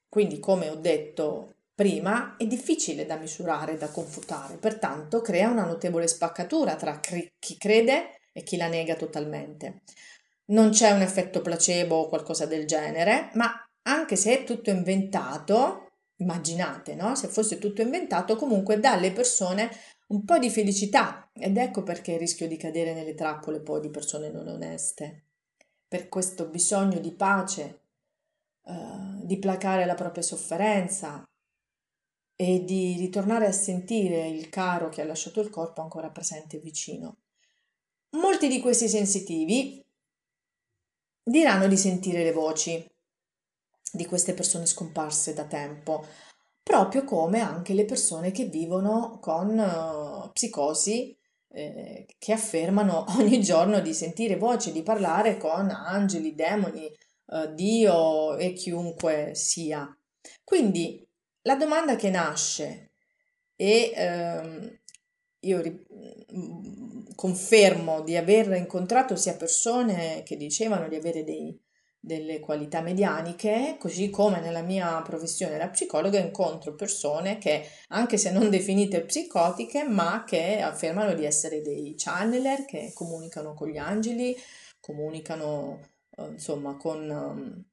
quindi 0.10 0.40
come 0.40 0.70
ho 0.70 0.76
detto 0.76 1.56
prima, 1.74 2.36
è 2.38 2.46
difficile 2.46 3.06
da 3.06 3.18
misurare, 3.18 3.78
da 3.78 3.90
confutare, 3.90 4.58
pertanto 4.58 5.22
crea 5.22 5.50
una 5.50 5.66
notevole 5.66 6.08
spaccatura 6.08 6.76
tra 6.76 7.00
chi 7.00 7.58
crede 7.58 8.22
e 8.32 8.44
chi 8.44 8.58
la 8.58 8.68
nega 8.68 8.96
totalmente 8.96 9.82
non 10.48 10.70
c'è 10.70 10.92
un 10.92 11.02
effetto 11.02 11.42
placebo 11.42 11.96
o 11.96 12.08
qualcosa 12.08 12.46
del 12.46 12.66
genere, 12.66 13.32
ma 13.34 13.52
anche 13.84 14.16
se 14.16 14.40
è 14.40 14.44
tutto 14.44 14.70
inventato, 14.70 15.92
immaginate, 16.18 16.96
no? 16.96 17.16
Se 17.16 17.28
fosse 17.28 17.58
tutto 17.58 17.82
inventato, 17.82 18.36
comunque 18.36 18.80
dà 18.80 18.94
alle 18.94 19.12
persone 19.12 19.70
un 20.08 20.24
po' 20.24 20.38
di 20.38 20.50
felicità 20.50 21.30
ed 21.34 21.58
ecco 21.58 21.84
perché 21.84 22.18
rischio 22.18 22.48
di 22.48 22.58
cadere 22.58 22.94
nelle 22.94 23.16
trappole 23.16 23.62
poi 23.62 23.82
di 23.82 23.90
persone 23.90 24.30
non 24.30 24.48
oneste. 24.48 25.24
Per 25.88 26.10
questo 26.10 26.48
bisogno 26.48 27.00
di 27.00 27.12
pace, 27.12 27.82
eh, 28.64 28.74
di 29.24 29.38
placare 29.38 29.86
la 29.86 29.96
propria 29.96 30.24
sofferenza 30.24 31.24
e 32.36 32.64
di 32.64 32.96
ritornare 32.98 33.48
a 33.48 33.52
sentire 33.52 34.28
il 34.28 34.50
caro 34.50 34.90
che 34.90 35.02
ha 35.02 35.06
lasciato 35.06 35.42
il 35.42 35.50
corpo 35.50 35.82
ancora 35.82 36.10
presente 36.10 36.58
e 36.58 36.60
vicino. 36.60 37.18
Molti 38.12 38.48
di 38.48 38.60
questi 38.60 38.88
sensitivi 38.88 39.85
diranno 41.26 41.68
di 41.68 41.76
sentire 41.76 42.24
le 42.24 42.32
voci 42.32 42.88
di 43.92 44.06
queste 44.06 44.34
persone 44.34 44.68
scomparse 44.68 45.34
da 45.34 45.46
tempo, 45.46 46.06
proprio 46.62 47.04
come 47.04 47.40
anche 47.40 47.74
le 47.74 47.86
persone 47.86 48.32
che 48.32 48.46
vivono 48.46 49.18
con 49.20 49.58
uh, 49.58 50.32
psicosi 50.32 51.18
eh, 51.50 52.06
che 52.18 52.34
affermano 52.34 53.06
ogni 53.18 53.42
giorno 53.42 53.80
di 53.80 53.94
sentire 53.94 54.38
voci, 54.38 54.72
di 54.72 54.84
parlare 54.84 55.38
con 55.38 55.70
angeli, 55.70 56.36
demoni, 56.36 56.92
uh, 57.28 57.54
Dio 57.54 58.36
e 58.38 58.54
chiunque 58.54 59.32
sia. 59.34 59.88
Quindi 60.44 61.08
la 61.42 61.56
domanda 61.56 61.96
che 61.96 62.10
nasce 62.10 62.92
e 63.56 63.92
ehm, 63.96 64.80
io 65.48 65.62
confermo 67.16 68.02
di 68.02 68.18
aver 68.18 68.52
incontrato 68.54 69.16
sia 69.16 69.36
persone 69.36 70.24
che 70.24 70.36
dicevano 70.36 70.88
di 70.88 70.96
avere 70.96 71.24
dei, 71.24 71.58
delle 72.06 72.40
qualità 72.40 72.82
medianiche, 72.82 73.78
così 73.80 74.12
come 74.12 74.40
nella 74.40 74.62
mia 74.62 75.02
professione 75.02 75.58
da 75.58 75.70
psicologa 75.70 76.20
incontro 76.20 76.76
persone 76.76 77.40
che, 77.40 77.68
anche 77.90 78.18
se 78.18 78.32
non 78.32 78.50
definite 78.50 79.02
psicotiche, 79.02 79.84
ma 79.84 80.24
che 80.24 80.60
affermano 80.60 81.16
di 81.16 81.26
essere 81.26 81.62
dei 81.62 81.96
channeler, 81.98 82.66
che 82.66 82.92
comunicano 82.94 83.54
con 83.56 83.70
gli 83.70 83.78
angeli, 83.78 84.36
comunicano 84.80 85.80
eh, 86.18 86.28
insomma 86.28 86.78
con, 86.78 87.10
um, 87.10 87.64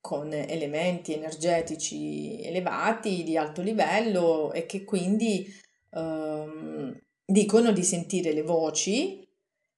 con 0.00 0.32
elementi 0.32 1.14
energetici 1.14 2.40
elevati 2.44 3.24
di 3.24 3.36
alto 3.36 3.62
livello 3.62 4.52
e 4.52 4.64
che 4.66 4.84
quindi 4.84 5.52
um, 5.96 6.98
dicono 7.24 7.72
di 7.72 7.82
sentire 7.82 8.32
le 8.32 8.42
voci. 8.42 9.26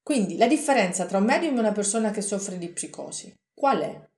Quindi 0.03 0.37
la 0.37 0.47
differenza 0.47 1.07
tra 1.07 1.19
un 1.19 1.25
medium 1.25 1.57
e 1.57 1.61
una 1.61 1.73
persona 1.73 2.11
che 2.11 2.23
soffre 2.23 2.59
di 2.59 2.69
psicosi, 2.71 3.35
qual 3.55 3.81
è? 3.81 4.09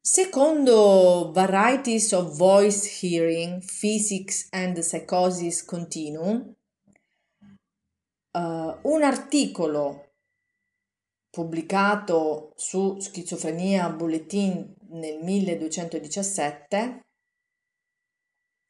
Secondo 0.00 1.30
Varieties 1.32 2.12
of 2.12 2.36
Voice 2.36 2.88
Hearing, 3.00 3.62
Physics 3.62 4.48
and 4.50 4.78
Psychosis 4.78 5.64
Continuum, 5.64 6.54
uh, 8.32 8.78
un 8.82 9.02
articolo 9.02 10.12
pubblicato 11.30 12.52
su 12.56 12.98
Schizofrenia 12.98 13.90
Bulletin 13.90 14.74
nel 14.90 15.22
1217, 15.22 17.07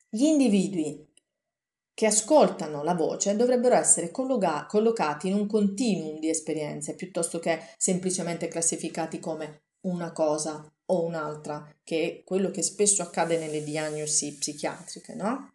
gli 0.09 0.25
individui 0.25 1.07
che 1.93 2.07
ascoltano 2.07 2.83
la 2.85 2.95
voce 2.95 3.35
dovrebbero 3.35 3.75
essere 3.75 4.11
colloca- 4.11 4.67
collocati 4.67 5.29
in 5.29 5.35
un 5.35 5.47
continuum 5.47 6.21
di 6.21 6.29
esperienze 6.29 6.95
piuttosto 6.95 7.41
che 7.41 7.61
semplicemente 7.77 8.47
classificati 8.47 9.19
come 9.19 9.63
una 9.81 10.13
cosa 10.13 10.73
o 10.87 11.05
un'altra, 11.05 11.69
che 11.83 12.03
è 12.03 12.25
quello 12.25 12.51
che 12.51 12.63
spesso 12.63 13.03
accade 13.03 13.39
nelle 13.39 13.63
diagnosi 13.65 14.37
psichiatriche, 14.37 15.15
no? 15.15 15.53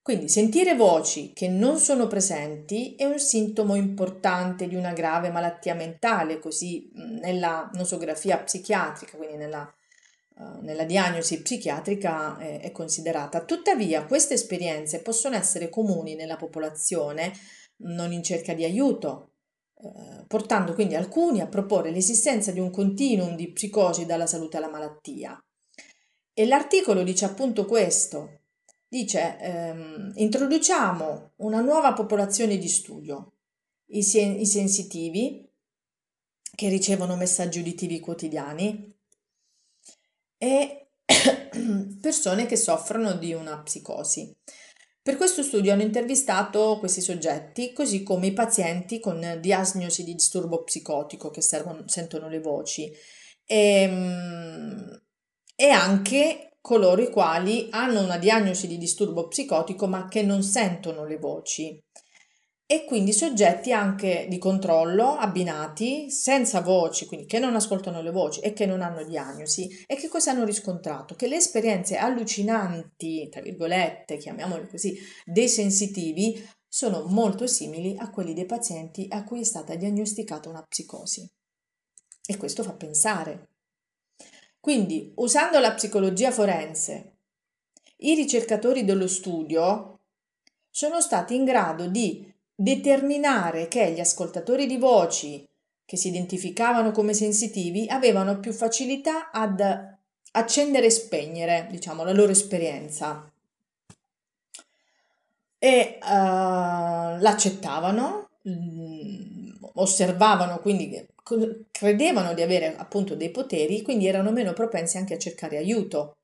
Quindi 0.00 0.28
sentire 0.28 0.74
voci 0.74 1.32
che 1.32 1.48
non 1.48 1.78
sono 1.78 2.06
presenti 2.06 2.94
è 2.96 3.04
un 3.04 3.18
sintomo 3.18 3.74
importante 3.74 4.66
di 4.66 4.74
una 4.74 4.92
grave 4.92 5.30
malattia 5.30 5.74
mentale, 5.74 6.38
così 6.38 6.90
nella 6.94 7.70
nosografia 7.74 8.38
psichiatrica, 8.38 9.16
quindi 9.16 9.36
nella 9.36 9.72
nella 10.62 10.84
diagnosi 10.84 11.42
psichiatrica 11.42 12.38
è, 12.38 12.60
è 12.60 12.72
considerata. 12.72 13.44
Tuttavia, 13.44 14.04
queste 14.04 14.34
esperienze 14.34 15.02
possono 15.02 15.36
essere 15.36 15.68
comuni 15.68 16.14
nella 16.14 16.36
popolazione 16.36 17.32
non 17.84 18.12
in 18.12 18.22
cerca 18.22 18.54
di 18.54 18.64
aiuto, 18.64 19.32
eh, 19.82 20.24
portando 20.26 20.74
quindi 20.74 20.94
alcuni 20.94 21.40
a 21.40 21.46
proporre 21.46 21.90
l'esistenza 21.90 22.52
di 22.52 22.60
un 22.60 22.70
continuum 22.70 23.34
di 23.34 23.50
psicosi 23.50 24.06
dalla 24.06 24.26
salute 24.26 24.56
alla 24.56 24.70
malattia. 24.70 25.42
E 26.32 26.46
l'articolo 26.46 27.02
dice 27.02 27.24
appunto 27.24 27.66
questo, 27.66 28.40
dice 28.88 29.38
ehm, 29.38 30.12
introduciamo 30.16 31.32
una 31.36 31.60
nuova 31.60 31.92
popolazione 31.92 32.56
di 32.56 32.68
studio, 32.68 33.32
i, 33.86 34.02
sen- 34.02 34.38
i 34.38 34.46
sensitivi 34.46 35.46
che 36.54 36.68
ricevono 36.68 37.16
messaggi 37.16 37.60
uditivi 37.60 38.00
quotidiani 38.00 38.94
e 40.42 40.88
persone 42.00 42.46
che 42.46 42.56
soffrono 42.56 43.12
di 43.14 43.32
una 43.32 43.62
psicosi. 43.62 44.34
Per 45.00 45.16
questo 45.16 45.42
studio 45.44 45.72
hanno 45.72 45.82
intervistato 45.82 46.78
questi 46.78 47.00
soggetti, 47.00 47.72
così 47.72 48.02
come 48.02 48.28
i 48.28 48.32
pazienti 48.32 48.98
con 48.98 49.38
diagnosi 49.40 50.02
di 50.02 50.14
disturbo 50.14 50.64
psicotico 50.64 51.30
che 51.30 51.42
servono, 51.42 51.84
sentono 51.86 52.28
le 52.28 52.40
voci 52.40 52.90
e, 53.46 53.82
ehm, 53.82 55.02
e 55.54 55.68
anche 55.68 56.56
coloro 56.60 57.02
i 57.02 57.10
quali 57.10 57.68
hanno 57.70 58.00
una 58.00 58.18
diagnosi 58.18 58.66
di 58.66 58.78
disturbo 58.78 59.28
psicotico 59.28 59.86
ma 59.86 60.08
che 60.08 60.22
non 60.22 60.42
sentono 60.42 61.04
le 61.04 61.18
voci 61.18 61.80
e 62.72 62.86
quindi 62.86 63.12
soggetti 63.12 63.70
anche 63.70 64.24
di 64.30 64.38
controllo 64.38 65.18
abbinati 65.18 66.10
senza 66.10 66.62
voci, 66.62 67.04
quindi 67.04 67.26
che 67.26 67.38
non 67.38 67.54
ascoltano 67.54 68.00
le 68.00 68.10
voci 68.10 68.40
e 68.40 68.54
che 68.54 68.64
non 68.64 68.80
hanno 68.80 69.04
diagnosi 69.04 69.84
e 69.86 69.94
che 69.94 70.08
cosa 70.08 70.30
hanno 70.30 70.46
riscontrato? 70.46 71.14
Che 71.14 71.28
le 71.28 71.36
esperienze 71.36 71.98
allucinanti, 71.98 73.28
tra 73.28 73.42
virgolette, 73.42 74.16
chiamiamole 74.16 74.68
così, 74.68 74.98
dei 75.22 75.50
sensitivi 75.50 76.42
sono 76.66 77.04
molto 77.08 77.46
simili 77.46 77.94
a 77.98 78.08
quelli 78.08 78.32
dei 78.32 78.46
pazienti 78.46 79.06
a 79.10 79.22
cui 79.22 79.40
è 79.40 79.44
stata 79.44 79.74
diagnosticata 79.74 80.48
una 80.48 80.64
psicosi. 80.66 81.30
E 82.24 82.36
questo 82.38 82.62
fa 82.62 82.72
pensare. 82.72 83.48
Quindi, 84.58 85.12
usando 85.16 85.58
la 85.58 85.74
psicologia 85.74 86.30
forense, 86.30 87.16
i 87.98 88.14
ricercatori 88.14 88.86
dello 88.86 89.08
studio 89.08 90.00
sono 90.70 91.02
stati 91.02 91.34
in 91.34 91.44
grado 91.44 91.86
di 91.86 92.31
determinare 92.62 93.66
che 93.66 93.90
gli 93.90 93.98
ascoltatori 93.98 94.66
di 94.66 94.76
voci 94.76 95.44
che 95.84 95.96
si 95.96 96.08
identificavano 96.08 96.92
come 96.92 97.12
sensitivi 97.12 97.86
avevano 97.88 98.38
più 98.38 98.52
facilità 98.52 99.30
ad 99.30 99.60
accendere 100.32 100.86
e 100.86 100.90
spegnere, 100.90 101.66
diciamo, 101.70 102.04
la 102.04 102.12
loro 102.12 102.30
esperienza 102.30 103.30
e 105.58 105.98
uh, 106.00 106.06
l'accettavano, 107.20 108.30
mm, 108.48 109.50
osservavano, 109.74 110.58
quindi 110.58 111.06
credevano 111.70 112.32
di 112.32 112.42
avere 112.42 112.76
appunto 112.76 113.14
dei 113.14 113.30
poteri, 113.30 113.82
quindi 113.82 114.06
erano 114.06 114.30
meno 114.30 114.52
propensi 114.52 114.96
anche 114.96 115.14
a 115.14 115.18
cercare 115.18 115.56
aiuto. 115.56 116.16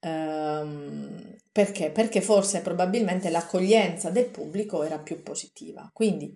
Um, 0.00 1.29
perché? 1.52 1.90
Perché 1.90 2.20
forse 2.20 2.60
probabilmente 2.60 3.28
l'accoglienza 3.28 4.10
del 4.10 4.26
pubblico 4.26 4.82
era 4.84 4.98
più 4.98 5.22
positiva. 5.22 5.90
Quindi, 5.92 6.32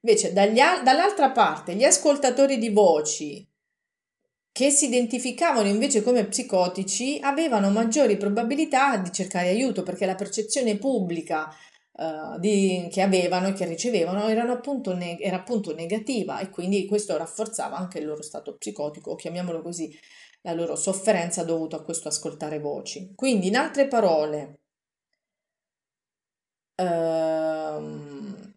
invece, 0.00 0.32
dagli, 0.32 0.58
dall'altra 0.82 1.30
parte, 1.30 1.74
gli 1.74 1.84
ascoltatori 1.84 2.58
di 2.58 2.70
voci 2.70 3.46
che 4.52 4.70
si 4.70 4.86
identificavano 4.86 5.68
invece 5.68 6.02
come 6.02 6.26
psicotici 6.26 7.18
avevano 7.22 7.70
maggiori 7.70 8.16
probabilità 8.16 8.96
di 8.96 9.12
cercare 9.12 9.48
aiuto 9.48 9.84
perché 9.84 10.06
la 10.06 10.16
percezione 10.16 10.76
pubblica 10.76 11.48
uh, 11.92 12.38
di, 12.38 12.88
che 12.90 13.00
avevano 13.00 13.48
e 13.48 13.52
che 13.52 13.64
ricevevano 13.66 14.24
appunto 14.52 14.92
ne, 14.94 15.18
era 15.20 15.36
appunto 15.36 15.72
negativa 15.72 16.40
e 16.40 16.50
quindi 16.50 16.86
questo 16.86 17.16
rafforzava 17.16 17.76
anche 17.76 17.98
il 17.98 18.06
loro 18.06 18.22
stato 18.22 18.56
psicotico, 18.56 19.14
chiamiamolo 19.14 19.62
così, 19.62 19.96
la 20.42 20.52
loro 20.54 20.76
sofferenza 20.76 21.44
dovuta 21.44 21.76
a 21.76 21.82
questo 21.82 22.08
ascoltare 22.08 22.58
voci. 22.58 23.12
Quindi, 23.14 23.48
in 23.48 23.56
altre 23.56 23.86
parole, 23.88 24.60
ehm, 26.76 28.54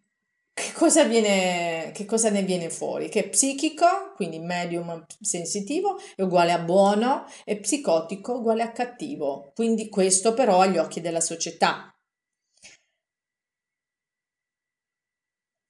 che, 0.53 0.71
cosa 0.73 1.03
viene, 1.05 1.91
che 1.93 2.05
cosa 2.05 2.29
ne 2.29 2.43
viene 2.43 2.69
fuori? 2.69 3.09
Che 3.09 3.29
psichico, 3.29 4.13
quindi 4.15 4.39
medium 4.39 5.05
sensitivo, 5.21 5.97
è 6.15 6.21
uguale 6.21 6.51
a 6.51 6.59
buono 6.59 7.25
e 7.45 7.59
psicotico 7.59 8.33
uguale 8.35 8.63
a 8.63 8.71
cattivo. 8.71 9.51
Quindi 9.55 9.89
questo 9.89 10.33
però 10.33 10.61
agli 10.61 10.77
occhi 10.77 11.01
della 11.01 11.21
società. 11.21 11.87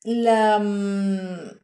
Il, 0.06 0.26
um, 0.26 1.62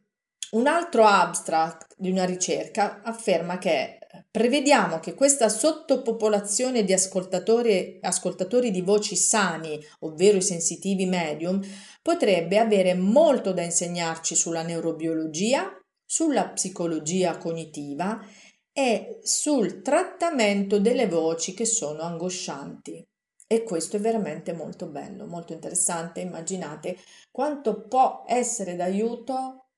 un 0.52 0.66
altro 0.66 1.04
abstract 1.04 1.94
di 1.98 2.10
una 2.10 2.24
ricerca 2.24 3.02
afferma 3.02 3.58
che 3.58 3.99
Prevediamo 4.32 5.00
che 5.00 5.14
questa 5.14 5.48
sottopopolazione 5.48 6.84
di 6.84 6.92
ascoltatori, 6.92 7.98
ascoltatori 8.00 8.70
di 8.70 8.80
voci 8.80 9.16
sani, 9.16 9.76
ovvero 10.00 10.36
i 10.36 10.42
sensitivi 10.42 11.04
medium, 11.04 11.60
potrebbe 12.00 12.58
avere 12.58 12.94
molto 12.94 13.52
da 13.52 13.62
insegnarci 13.62 14.36
sulla 14.36 14.62
neurobiologia, 14.62 15.76
sulla 16.04 16.48
psicologia 16.50 17.38
cognitiva 17.38 18.24
e 18.72 19.18
sul 19.22 19.82
trattamento 19.82 20.78
delle 20.78 21.08
voci 21.08 21.52
che 21.52 21.64
sono 21.64 22.02
angoscianti. 22.02 23.04
E 23.48 23.64
questo 23.64 23.96
è 23.96 24.00
veramente 24.00 24.52
molto 24.52 24.86
bello, 24.86 25.26
molto 25.26 25.52
interessante. 25.52 26.20
Immaginate 26.20 26.96
quanto 27.32 27.88
può 27.88 28.22
essere 28.28 28.76
d'aiuto 28.76 29.70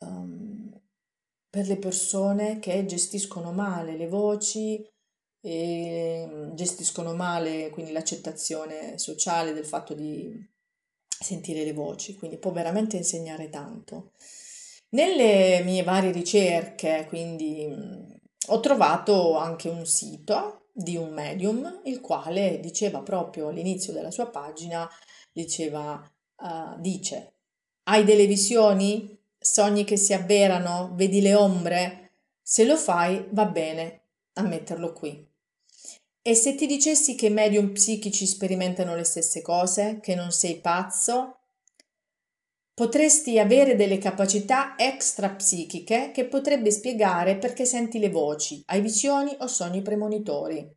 um, 0.00 0.59
per 1.50 1.66
le 1.66 1.76
persone 1.76 2.60
che 2.60 2.86
gestiscono 2.86 3.52
male 3.52 3.96
le 3.96 4.06
voci 4.06 4.82
e 5.42 6.26
mm, 6.28 6.54
gestiscono 6.54 7.14
male 7.14 7.70
quindi 7.70 7.92
l'accettazione 7.92 8.98
sociale 8.98 9.52
del 9.52 9.66
fatto 9.66 9.94
di 9.94 10.32
sentire 11.06 11.64
le 11.64 11.72
voci, 11.72 12.14
quindi 12.14 12.38
può 12.38 12.52
veramente 12.52 12.96
insegnare 12.96 13.50
tanto. 13.50 14.12
Nelle 14.90 15.62
mie 15.64 15.82
varie 15.82 16.12
ricerche, 16.12 17.04
quindi 17.08 17.66
mm, 17.68 18.10
ho 18.48 18.60
trovato 18.60 19.36
anche 19.36 19.68
un 19.68 19.84
sito 19.86 20.68
di 20.72 20.96
un 20.96 21.12
medium, 21.12 21.82
il 21.84 22.00
quale 22.00 22.58
diceva 22.60 23.02
proprio 23.02 23.48
all'inizio 23.48 23.92
della 23.92 24.10
sua 24.10 24.28
pagina, 24.28 24.88
diceva, 25.32 26.00
uh, 26.36 26.80
dice, 26.80 27.34
hai 27.84 28.04
delle 28.04 28.26
visioni? 28.26 29.19
Sogni 29.42 29.84
che 29.84 29.96
si 29.96 30.12
avverano? 30.12 30.92
Vedi 30.94 31.22
le 31.22 31.34
ombre? 31.34 32.10
Se 32.42 32.66
lo 32.66 32.76
fai, 32.76 33.26
va 33.30 33.46
bene 33.46 34.02
a 34.34 34.42
metterlo 34.42 34.92
qui. 34.92 35.26
E 36.20 36.34
se 36.34 36.54
ti 36.54 36.66
dicessi 36.66 37.14
che 37.14 37.26
i 37.26 37.32
medium 37.32 37.72
psichici 37.72 38.26
sperimentano 38.26 38.94
le 38.94 39.04
stesse 39.04 39.40
cose, 39.40 39.98
che 40.02 40.14
non 40.14 40.30
sei 40.30 40.60
pazzo, 40.60 41.38
potresti 42.74 43.38
avere 43.38 43.76
delle 43.76 43.96
capacità 43.96 44.74
extra 44.76 45.30
psichiche 45.30 46.10
che 46.12 46.26
potrebbe 46.26 46.70
spiegare 46.70 47.38
perché 47.38 47.64
senti 47.64 47.98
le 47.98 48.10
voci, 48.10 48.62
hai 48.66 48.82
visioni 48.82 49.34
o 49.40 49.46
sogni 49.46 49.80
premonitori. 49.80 50.70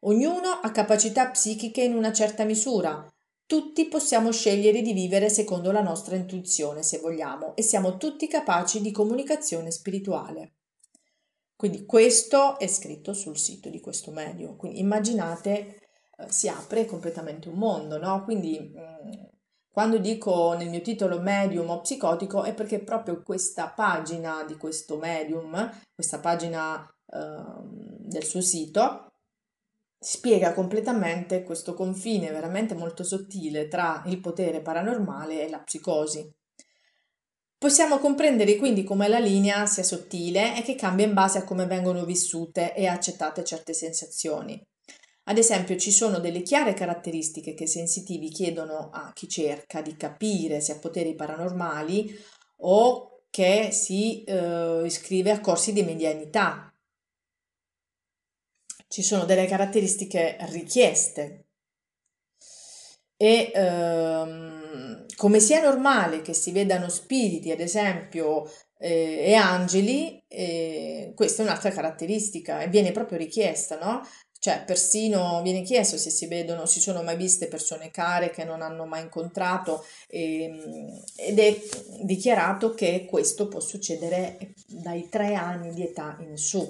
Ognuno 0.00 0.50
ha 0.50 0.70
capacità 0.70 1.30
psichiche 1.30 1.82
in 1.82 1.94
una 1.94 2.12
certa 2.12 2.44
misura, 2.44 3.10
tutti 3.46 3.86
possiamo 3.86 4.32
scegliere 4.32 4.80
di 4.82 4.92
vivere 4.92 5.28
secondo 5.28 5.70
la 5.70 5.82
nostra 5.82 6.16
intuizione, 6.16 6.82
se 6.82 6.98
vogliamo, 6.98 7.54
e 7.56 7.62
siamo 7.62 7.96
tutti 7.96 8.26
capaci 8.26 8.80
di 8.80 8.90
comunicazione 8.90 9.70
spirituale. 9.70 10.54
Quindi 11.56 11.86
questo 11.86 12.58
è 12.58 12.66
scritto 12.66 13.14
sul 13.14 13.38
sito 13.38 13.68
di 13.68 13.80
questo 13.80 14.10
medio. 14.10 14.56
Quindi 14.56 14.80
immaginate, 14.80 15.80
eh, 16.16 16.30
si 16.30 16.48
apre 16.48 16.84
completamente 16.84 17.48
un 17.48 17.56
mondo, 17.56 17.98
no? 17.98 18.24
Quindi 18.24 18.58
mh, 18.58 18.80
mm, 18.80 19.24
quando 19.70 19.98
dico 19.98 20.54
nel 20.54 20.68
mio 20.68 20.80
titolo 20.80 21.20
medium 21.20 21.68
o 21.70 21.80
psicotico 21.80 22.42
è 22.44 22.54
perché 22.54 22.80
proprio 22.80 23.22
questa 23.22 23.70
pagina 23.70 24.44
di 24.44 24.56
questo 24.56 24.98
medium, 24.98 25.70
questa 25.94 26.18
pagina 26.20 26.86
eh, 27.12 27.18
del 27.98 28.24
suo 28.24 28.40
sito, 28.40 29.13
spiega 30.04 30.52
completamente 30.52 31.42
questo 31.42 31.72
confine 31.72 32.30
veramente 32.30 32.74
molto 32.74 33.02
sottile 33.02 33.68
tra 33.68 34.02
il 34.04 34.20
potere 34.20 34.60
paranormale 34.60 35.42
e 35.42 35.48
la 35.48 35.60
psicosi. 35.60 36.30
Possiamo 37.56 37.96
comprendere 37.96 38.56
quindi 38.56 38.84
come 38.84 39.08
la 39.08 39.18
linea 39.18 39.64
sia 39.64 39.82
sottile 39.82 40.58
e 40.58 40.62
che 40.62 40.74
cambia 40.74 41.06
in 41.06 41.14
base 41.14 41.38
a 41.38 41.44
come 41.44 41.64
vengono 41.64 42.04
vissute 42.04 42.74
e 42.74 42.86
accettate 42.86 43.44
certe 43.44 43.72
sensazioni. 43.72 44.62
Ad 45.24 45.38
esempio, 45.38 45.74
ci 45.76 45.90
sono 45.90 46.18
delle 46.18 46.42
chiare 46.42 46.74
caratteristiche 46.74 47.54
che 47.54 47.64
i 47.64 47.68
sensitivi 47.68 48.28
chiedono 48.28 48.90
a 48.92 49.10
chi 49.14 49.26
cerca 49.26 49.80
di 49.80 49.96
capire 49.96 50.60
se 50.60 50.72
ha 50.72 50.78
poteri 50.78 51.14
paranormali 51.14 52.14
o 52.58 53.22
che 53.30 53.70
si 53.72 54.22
eh, 54.24 54.82
iscrive 54.84 55.30
a 55.30 55.40
corsi 55.40 55.72
di 55.72 55.82
medianità, 55.82 56.73
ci 58.94 59.02
sono 59.02 59.24
delle 59.24 59.46
caratteristiche 59.46 60.36
richieste 60.50 61.46
e 63.16 63.50
ehm, 63.52 65.06
come 65.16 65.40
sia 65.40 65.60
normale 65.60 66.22
che 66.22 66.32
si 66.32 66.52
vedano 66.52 66.88
spiriti, 66.88 67.50
ad 67.50 67.58
esempio, 67.58 68.48
eh, 68.78 69.24
e 69.26 69.34
angeli, 69.34 70.22
eh, 70.28 71.12
questa 71.16 71.42
è 71.42 71.44
un'altra 71.44 71.70
caratteristica 71.70 72.60
e 72.60 72.68
viene 72.68 72.92
proprio 72.92 73.18
richiesta, 73.18 73.80
no? 73.80 74.06
Cioè, 74.38 74.62
persino 74.64 75.42
viene 75.42 75.62
chiesto 75.62 75.96
se 75.98 76.10
si 76.10 76.28
vedono, 76.28 76.64
si 76.64 76.78
sono 76.78 77.02
mai 77.02 77.16
viste 77.16 77.48
persone 77.48 77.90
care 77.90 78.30
che 78.30 78.44
non 78.44 78.62
hanno 78.62 78.84
mai 78.84 79.02
incontrato 79.02 79.84
ehm, 80.06 81.02
ed 81.16 81.40
è 81.40 81.60
dichiarato 82.02 82.74
che 82.74 83.06
questo 83.10 83.48
può 83.48 83.58
succedere 83.58 84.54
dai 84.68 85.08
tre 85.08 85.34
anni 85.34 85.74
di 85.74 85.82
età 85.82 86.16
in 86.20 86.36
su. 86.36 86.64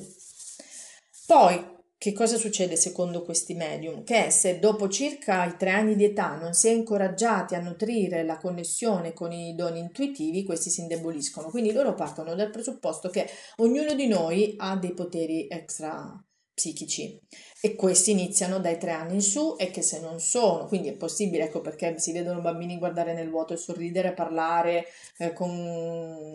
Poi, 1.26 1.72
che 1.96 2.12
cosa 2.12 2.36
succede 2.36 2.76
secondo 2.76 3.22
questi 3.22 3.54
medium? 3.54 4.04
Che 4.04 4.30
se 4.30 4.58
dopo 4.58 4.88
circa 4.88 5.44
i 5.46 5.56
tre 5.56 5.70
anni 5.70 5.96
di 5.96 6.04
età 6.04 6.36
non 6.36 6.52
si 6.52 6.68
è 6.68 6.70
incoraggiati 6.70 7.54
a 7.54 7.60
nutrire 7.60 8.24
la 8.24 8.36
connessione 8.36 9.12
con 9.12 9.32
i 9.32 9.54
doni 9.54 9.78
intuitivi, 9.78 10.44
questi 10.44 10.70
si 10.70 10.82
indeboliscono. 10.82 11.48
Quindi 11.48 11.72
loro 11.72 11.94
partono 11.94 12.34
dal 12.34 12.50
presupposto 12.50 13.08
che 13.08 13.28
ognuno 13.56 13.94
di 13.94 14.06
noi 14.06 14.54
ha 14.58 14.76
dei 14.76 14.92
poteri 14.92 15.46
extra 15.48 16.22
psichici 16.54 17.20
e 17.60 17.74
questi 17.74 18.12
iniziano 18.12 18.60
dai 18.60 18.78
tre 18.78 18.92
anni 18.92 19.14
in 19.14 19.22
su 19.22 19.56
e 19.58 19.70
che 19.70 19.82
se 19.82 19.98
non 20.00 20.20
sono, 20.20 20.66
quindi 20.66 20.88
è 20.88 20.94
possibile, 20.94 21.44
ecco 21.44 21.60
perché 21.60 21.98
si 21.98 22.12
vedono 22.12 22.40
bambini 22.40 22.78
guardare 22.78 23.12
nel 23.12 23.28
vuoto 23.28 23.54
e 23.54 23.56
sorridere, 23.56 24.12
parlare 24.12 24.84
eh, 25.18 25.32
con, 25.32 25.50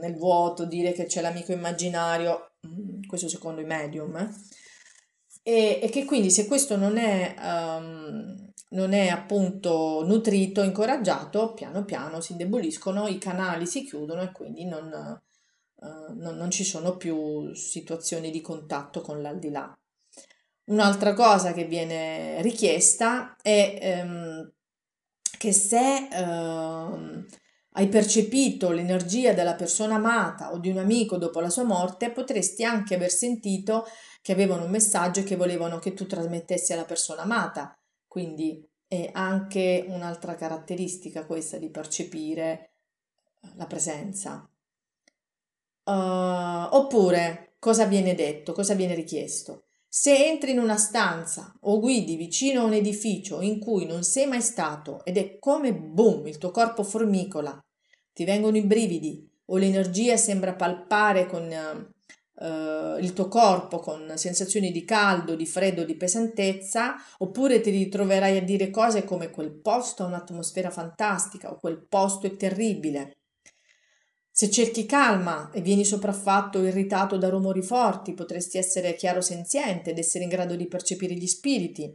nel 0.01 0.15
vuoto, 0.15 0.65
dire 0.65 0.91
che 0.91 1.05
c'è 1.05 1.21
l'amico 1.21 1.53
immaginario, 1.53 2.51
mm, 2.67 3.03
questo 3.07 3.29
secondo 3.29 3.61
i 3.61 3.65
medium, 3.65 4.15
eh? 4.17 4.29
E, 5.41 5.79
e, 5.81 5.89
che 5.89 6.05
quindi 6.05 6.29
se 6.29 6.47
questo 6.47 6.75
non 6.75 6.97
è, 6.97 7.35
um, 7.39 8.51
non 8.69 8.93
è 8.93 9.07
appunto 9.07 10.03
nutrito, 10.05 10.61
incoraggiato, 10.61 11.53
piano 11.53 11.85
piano 11.85 12.21
si 12.21 12.33
indeboliscono, 12.33 13.07
i 13.07 13.17
canali 13.17 13.65
si 13.65 13.83
chiudono 13.83 14.21
e 14.21 14.31
quindi 14.31 14.65
non, 14.65 15.21
uh, 15.75 16.13
non, 16.15 16.35
non 16.35 16.51
ci 16.51 16.63
sono 16.63 16.97
più 16.97 17.53
situazioni 17.53 18.31
di 18.31 18.41
contatto 18.41 19.01
con 19.01 19.21
l'aldilà. 19.21 19.75
Un'altra 20.65 21.13
cosa 21.13 21.51
che 21.51 21.65
viene 21.65 22.41
richiesta 22.43 23.35
è 23.41 23.79
ehm, 23.81 24.51
che 25.37 25.51
se 25.51 26.07
ehm, 26.11 27.25
hai 27.73 27.87
percepito 27.87 28.71
l'energia 28.71 29.33
della 29.33 29.55
persona 29.55 29.95
amata 29.95 30.51
o 30.51 30.57
di 30.57 30.69
un 30.69 30.77
amico 30.77 31.17
dopo 31.17 31.39
la 31.39 31.49
sua 31.49 31.63
morte, 31.63 32.11
potresti 32.11 32.63
anche 32.63 32.95
aver 32.95 33.11
sentito 33.11 33.85
che 34.21 34.31
avevano 34.31 34.65
un 34.65 34.71
messaggio 34.71 35.23
che 35.23 35.35
volevano 35.35 35.79
che 35.79 35.93
tu 35.93 36.05
trasmettessi 36.05 36.73
alla 36.73 36.85
persona 36.85 37.21
amata. 37.21 37.73
Quindi 38.07 38.67
è 38.87 39.09
anche 39.13 39.85
un'altra 39.87 40.35
caratteristica 40.35 41.25
questa 41.25 41.57
di 41.57 41.69
percepire 41.69 42.73
la 43.55 43.67
presenza. 43.67 44.49
Uh, 45.83 46.75
oppure, 46.75 47.55
cosa 47.59 47.85
viene 47.85 48.15
detto, 48.15 48.51
cosa 48.53 48.73
viene 48.73 48.95
richiesto? 48.95 49.68
Se 49.91 50.15
entri 50.27 50.51
in 50.51 50.59
una 50.59 50.77
stanza 50.77 51.51
o 51.61 51.79
guidi 51.79 52.15
vicino 52.15 52.61
a 52.61 52.65
un 52.65 52.73
edificio 52.73 53.41
in 53.41 53.57
cui 53.57 53.87
non 53.87 54.03
sei 54.03 54.27
mai 54.27 54.39
stato 54.39 55.03
ed 55.03 55.17
è 55.17 55.39
come 55.39 55.73
boom, 55.73 56.27
il 56.27 56.37
tuo 56.37 56.51
corpo 56.51 56.83
formicola, 56.83 57.59
ti 58.13 58.23
vengono 58.23 58.55
i 58.57 58.61
brividi 58.61 59.27
o 59.45 59.57
l'energia 59.57 60.15
sembra 60.15 60.53
palpare 60.53 61.25
con 61.25 61.41
uh, 61.41 62.99
il 62.99 63.13
tuo 63.13 63.27
corpo 63.29 63.79
con 63.79 64.13
sensazioni 64.15 64.71
di 64.71 64.85
caldo, 64.85 65.33
di 65.33 65.47
freddo, 65.47 65.83
di 65.83 65.95
pesantezza, 65.95 66.93
oppure 67.17 67.59
ti 67.59 67.71
ritroverai 67.71 68.37
a 68.37 68.43
dire 68.43 68.69
cose 68.69 69.03
come 69.03 69.31
quel 69.31 69.51
posto 69.51 70.03
ha 70.03 70.05
un'atmosfera 70.05 70.69
fantastica 70.69 71.49
o 71.49 71.57
quel 71.57 71.83
posto 71.83 72.27
è 72.27 72.35
terribile 72.35 73.18
se 74.39 74.49
cerchi 74.49 74.85
calma 74.85 75.51
e 75.51 75.59
vieni 75.59 75.83
sopraffatto 75.83 76.59
o 76.59 76.65
irritato 76.65 77.17
da 77.17 77.27
rumori 77.27 77.61
forti, 77.61 78.13
potresti 78.13 78.57
essere 78.57 78.95
chiaro 78.95 79.19
senziente 79.19 79.89
ed 79.89 79.97
essere 79.97 80.23
in 80.23 80.29
grado 80.29 80.55
di 80.55 80.65
percepire 80.65 81.13
gli 81.13 81.27
spiriti. 81.27 81.93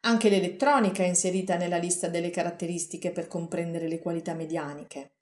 Anche 0.00 0.28
l'elettronica 0.28 1.04
è 1.04 1.06
inserita 1.06 1.54
nella 1.54 1.76
lista 1.76 2.08
delle 2.08 2.30
caratteristiche 2.30 3.12
per 3.12 3.28
comprendere 3.28 3.86
le 3.86 4.00
qualità 4.00 4.34
medianiche. 4.34 5.12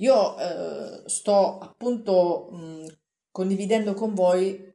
Io 0.00 0.38
eh, 0.38 1.08
sto 1.08 1.56
appunto 1.56 2.50
mh, 2.50 2.86
condividendo 3.30 3.94
con 3.94 4.12
voi 4.12 4.70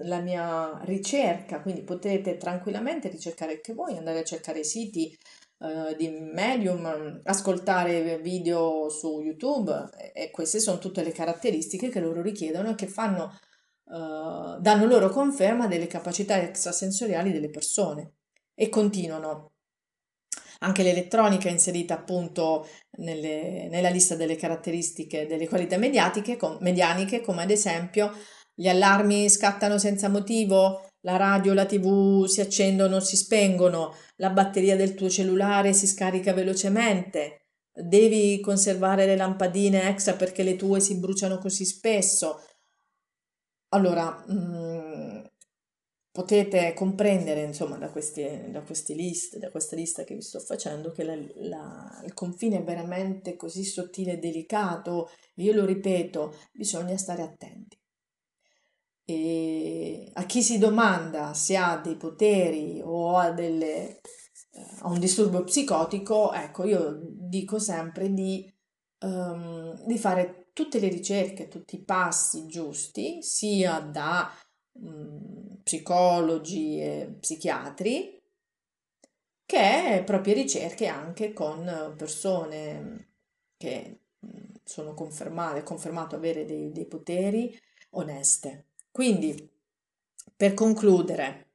la 0.00 0.20
mia 0.20 0.80
ricerca, 0.84 1.60
quindi 1.60 1.82
potete 1.82 2.38
tranquillamente 2.38 3.10
ricercare 3.10 3.56
anche 3.56 3.74
voi, 3.74 3.98
andare 3.98 4.20
a 4.20 4.24
cercare 4.24 4.64
siti 4.64 5.14
uh, 5.62 5.94
di 5.96 6.08
Medium, 6.10 7.20
ascoltare 7.24 8.18
video 8.18 8.88
su 8.88 9.20
YouTube 9.20 9.88
e, 10.12 10.30
queste 10.30 10.60
sono 10.60 10.78
tutte 10.78 11.02
le 11.02 11.12
caratteristiche 11.12 11.88
che 11.88 12.00
loro 12.00 12.20
richiedono 12.20 12.70
e 12.70 12.74
che 12.74 12.88
fanno, 12.88 13.38
uh, 13.84 14.58
danno 14.60 14.86
loro 14.86 15.08
conferma 15.08 15.66
delle 15.68 15.86
capacità 15.86 16.40
extrasensoriali 16.40 17.32
delle 17.32 17.50
persone 17.50 18.14
e 18.54 18.68
continuano. 18.68 19.50
Anche 20.60 20.82
l'elettronica 20.82 21.48
è 21.48 21.52
inserita 21.52 21.94
appunto 21.94 22.68
nelle, 22.98 23.68
nella 23.68 23.88
lista 23.88 24.14
delle 24.14 24.36
caratteristiche 24.36 25.26
delle 25.26 25.48
qualità 25.48 25.76
mediatiche, 25.76 26.36
com, 26.36 26.58
medianiche, 26.60 27.20
come 27.20 27.42
ad 27.42 27.50
esempio 27.50 28.12
gli 28.54 28.68
allarmi 28.68 29.28
scattano 29.28 29.78
senza 29.78 30.08
motivo, 30.08 30.91
la 31.02 31.16
radio, 31.16 31.52
la 31.52 31.66
tv 31.66 32.24
si 32.26 32.40
accendono, 32.40 33.00
si 33.00 33.16
spengono, 33.16 33.94
la 34.16 34.30
batteria 34.30 34.76
del 34.76 34.94
tuo 34.94 35.08
cellulare 35.08 35.72
si 35.72 35.86
scarica 35.86 36.32
velocemente, 36.32 37.42
devi 37.72 38.40
conservare 38.40 39.06
le 39.06 39.16
lampadine 39.16 39.88
extra 39.88 40.14
perché 40.14 40.42
le 40.42 40.56
tue 40.56 40.80
si 40.80 40.98
bruciano 40.98 41.38
così 41.38 41.64
spesso. 41.64 42.40
Allora, 43.70 44.22
mh, 44.26 44.34
mm, 44.34 45.24
potete 46.12 46.74
comprendere, 46.74 47.42
insomma, 47.42 47.78
da, 47.78 47.90
questi, 47.90 48.50
da, 48.50 48.60
queste 48.60 48.94
liste, 48.94 49.38
da 49.38 49.50
questa 49.50 49.74
lista 49.76 50.04
che 50.04 50.14
vi 50.14 50.20
sto 50.20 50.38
facendo, 50.40 50.92
che 50.92 51.04
la, 51.04 51.16
la, 51.36 52.02
il 52.04 52.12
confine 52.14 52.58
è 52.58 52.62
veramente 52.64 53.34
così 53.36 53.64
sottile 53.64 54.12
e 54.12 54.18
delicato. 54.18 55.10
Io 55.36 55.54
lo 55.54 55.64
ripeto, 55.64 56.36
bisogna 56.52 56.96
stare 56.98 57.22
attenti. 57.22 57.81
E 59.12 60.10
a 60.14 60.24
chi 60.24 60.42
si 60.42 60.56
domanda 60.56 61.34
se 61.34 61.56
ha 61.56 61.76
dei 61.76 61.96
poteri 61.96 62.80
o 62.82 63.16
ha, 63.18 63.30
delle, 63.30 64.00
ha 64.80 64.88
un 64.88 64.98
disturbo 64.98 65.44
psicotico, 65.44 66.32
ecco, 66.32 66.64
io 66.64 66.98
dico 67.02 67.58
sempre 67.58 68.12
di, 68.14 68.50
um, 69.00 69.84
di 69.84 69.98
fare 69.98 70.48
tutte 70.54 70.78
le 70.78 70.88
ricerche, 70.88 71.48
tutti 71.48 71.76
i 71.76 71.84
passi 71.84 72.46
giusti, 72.46 73.22
sia 73.22 73.80
da 73.80 74.32
um, 74.72 75.58
psicologi 75.62 76.80
e 76.80 77.16
psichiatri, 77.20 78.18
che 79.44 80.02
proprie 80.06 80.32
ricerche 80.32 80.86
anche 80.86 81.34
con 81.34 81.94
persone 81.98 83.08
che 83.58 83.98
sono 84.64 84.94
confermate, 84.94 85.62
confermato 85.62 86.16
avere 86.16 86.46
dei, 86.46 86.72
dei 86.72 86.86
poteri 86.86 87.54
oneste. 87.90 88.68
Quindi, 88.92 89.50
per 90.36 90.52
concludere, 90.52 91.54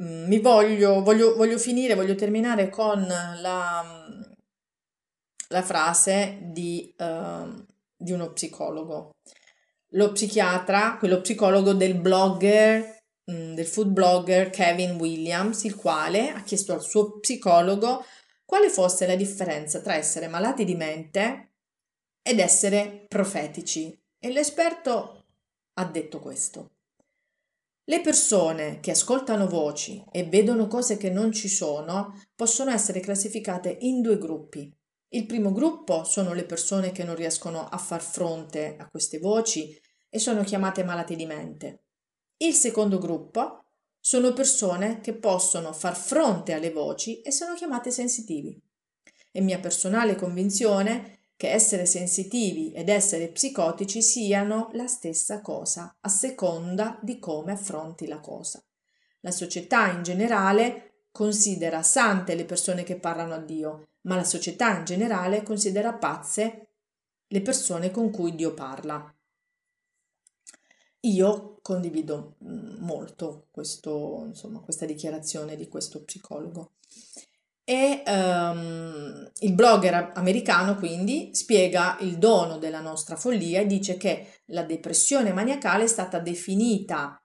mm, 0.00 0.26
mi 0.26 0.40
voglio, 0.40 1.00
voglio, 1.02 1.36
voglio 1.36 1.58
finire, 1.58 1.94
voglio 1.94 2.16
terminare 2.16 2.68
con 2.68 3.06
la, 3.06 3.84
la 5.48 5.62
frase 5.62 6.38
di, 6.42 6.92
uh, 6.98 7.64
di 7.96 8.10
uno 8.10 8.32
psicologo. 8.32 9.12
Lo 9.90 10.10
psichiatra, 10.10 10.96
quello 10.98 11.20
psicologo 11.20 11.72
del 11.72 11.94
blogger, 11.94 12.98
mm, 13.30 13.54
del 13.54 13.66
food 13.66 13.90
blogger 13.90 14.50
Kevin 14.50 14.96
Williams, 14.96 15.62
il 15.62 15.76
quale 15.76 16.30
ha 16.30 16.42
chiesto 16.42 16.72
al 16.72 16.82
suo 16.82 17.20
psicologo 17.20 18.04
quale 18.44 18.70
fosse 18.70 19.06
la 19.06 19.14
differenza 19.14 19.80
tra 19.80 19.94
essere 19.94 20.26
malati 20.26 20.64
di 20.64 20.74
mente 20.74 21.52
ed 22.22 22.40
essere 22.40 23.04
profetici. 23.08 23.96
E 24.18 24.32
l'esperto 24.32 25.23
ha 25.74 25.84
detto 25.86 26.18
questo. 26.20 26.70
Le 27.86 28.00
persone 28.00 28.80
che 28.80 28.92
ascoltano 28.92 29.46
voci 29.46 30.02
e 30.10 30.24
vedono 30.24 30.66
cose 30.68 30.96
che 30.96 31.10
non 31.10 31.32
ci 31.32 31.48
sono 31.48 32.18
possono 32.34 32.70
essere 32.70 33.00
classificate 33.00 33.76
in 33.80 34.00
due 34.00 34.16
gruppi. 34.16 34.74
Il 35.08 35.26
primo 35.26 35.52
gruppo 35.52 36.02
sono 36.04 36.32
le 36.32 36.44
persone 36.44 36.92
che 36.92 37.04
non 37.04 37.14
riescono 37.14 37.68
a 37.68 37.76
far 37.76 38.00
fronte 38.00 38.76
a 38.78 38.88
queste 38.88 39.18
voci 39.18 39.78
e 40.08 40.18
sono 40.18 40.42
chiamate 40.44 40.82
malate 40.82 41.14
di 41.14 41.26
mente. 41.26 41.84
Il 42.38 42.54
secondo 42.54 42.98
gruppo 42.98 43.66
sono 44.00 44.32
persone 44.32 45.00
che 45.00 45.14
possono 45.14 45.72
far 45.72 45.96
fronte 45.96 46.52
alle 46.52 46.70
voci 46.70 47.20
e 47.20 47.30
sono 47.30 47.54
chiamate 47.54 47.90
sensitivi. 47.90 48.60
È 49.30 49.40
mia 49.40 49.60
personale 49.60 50.14
convinzione 50.14 51.23
che 51.36 51.50
essere 51.50 51.86
sensitivi 51.86 52.72
ed 52.72 52.88
essere 52.88 53.28
psicotici 53.28 54.02
siano 54.02 54.70
la 54.72 54.86
stessa 54.86 55.40
cosa, 55.40 55.96
a 56.00 56.08
seconda 56.08 56.98
di 57.02 57.18
come 57.18 57.52
affronti 57.52 58.06
la 58.06 58.20
cosa. 58.20 58.62
La 59.20 59.30
società 59.30 59.90
in 59.90 60.02
generale 60.02 61.06
considera 61.10 61.82
sante 61.82 62.34
le 62.34 62.44
persone 62.44 62.82
che 62.82 62.98
parlano 62.98 63.34
a 63.34 63.38
Dio, 63.38 63.88
ma 64.02 64.16
la 64.16 64.24
società 64.24 64.76
in 64.76 64.84
generale 64.84 65.42
considera 65.42 65.94
pazze 65.94 66.68
le 67.26 67.40
persone 67.40 67.90
con 67.90 68.10
cui 68.10 68.34
Dio 68.34 68.52
parla. 68.52 69.12
Io 71.00 71.58
condivido 71.62 72.36
mm, 72.44 72.82
molto 72.84 73.48
questo, 73.50 74.24
insomma, 74.26 74.60
questa 74.60 74.86
dichiarazione 74.86 75.56
di 75.56 75.68
questo 75.68 76.02
psicologo. 76.04 76.72
E 77.66 78.02
um, 78.06 79.30
il 79.38 79.54
blogger 79.54 80.12
americano 80.14 80.76
quindi 80.76 81.30
spiega 81.32 81.96
il 82.00 82.18
dono 82.18 82.58
della 82.58 82.80
nostra 82.80 83.16
follia 83.16 83.60
e 83.60 83.66
dice 83.66 83.96
che 83.96 84.42
la 84.46 84.64
depressione 84.64 85.32
maniacale 85.32 85.84
è 85.84 85.86
stata 85.86 86.18
definita 86.18 87.18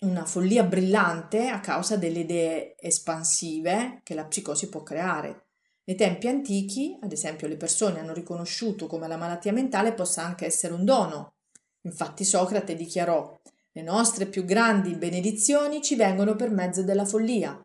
una 0.00 0.24
follia 0.24 0.62
brillante 0.62 1.48
a 1.48 1.58
causa 1.58 1.96
delle 1.96 2.20
idee 2.20 2.76
espansive 2.78 4.00
che 4.04 4.14
la 4.14 4.24
psicosi 4.24 4.68
può 4.68 4.84
creare. 4.84 5.46
Nei 5.84 5.96
tempi 5.96 6.28
antichi, 6.28 6.96
ad 7.00 7.10
esempio, 7.10 7.48
le 7.48 7.56
persone 7.56 7.98
hanno 7.98 8.12
riconosciuto 8.12 8.86
come 8.86 9.08
la 9.08 9.16
malattia 9.16 9.52
mentale 9.52 9.94
possa 9.94 10.22
anche 10.22 10.46
essere 10.46 10.74
un 10.74 10.84
dono. 10.84 11.34
Infatti 11.82 12.24
Socrate 12.24 12.76
dichiarò 12.76 13.36
le 13.72 13.82
nostre 13.82 14.26
più 14.26 14.44
grandi 14.44 14.94
benedizioni 14.94 15.82
ci 15.82 15.96
vengono 15.96 16.36
per 16.36 16.50
mezzo 16.50 16.82
della 16.84 17.04
follia 17.04 17.60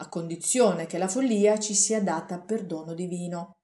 a 0.00 0.08
condizione 0.08 0.86
che 0.86 0.98
la 0.98 1.08
follia 1.08 1.58
ci 1.58 1.74
sia 1.74 2.02
data 2.02 2.40
per 2.40 2.64
dono 2.64 2.94
divino. 2.94 3.56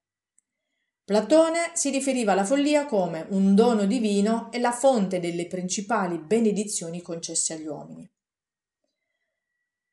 Platone 1.04 1.70
si 1.74 1.90
riferiva 1.90 2.32
alla 2.32 2.44
follia 2.44 2.84
come 2.86 3.26
un 3.30 3.54
dono 3.54 3.86
divino 3.86 4.50
e 4.50 4.58
la 4.58 4.72
fonte 4.72 5.20
delle 5.20 5.46
principali 5.46 6.18
benedizioni 6.18 7.00
concesse 7.00 7.54
agli 7.54 7.66
uomini. 7.66 8.10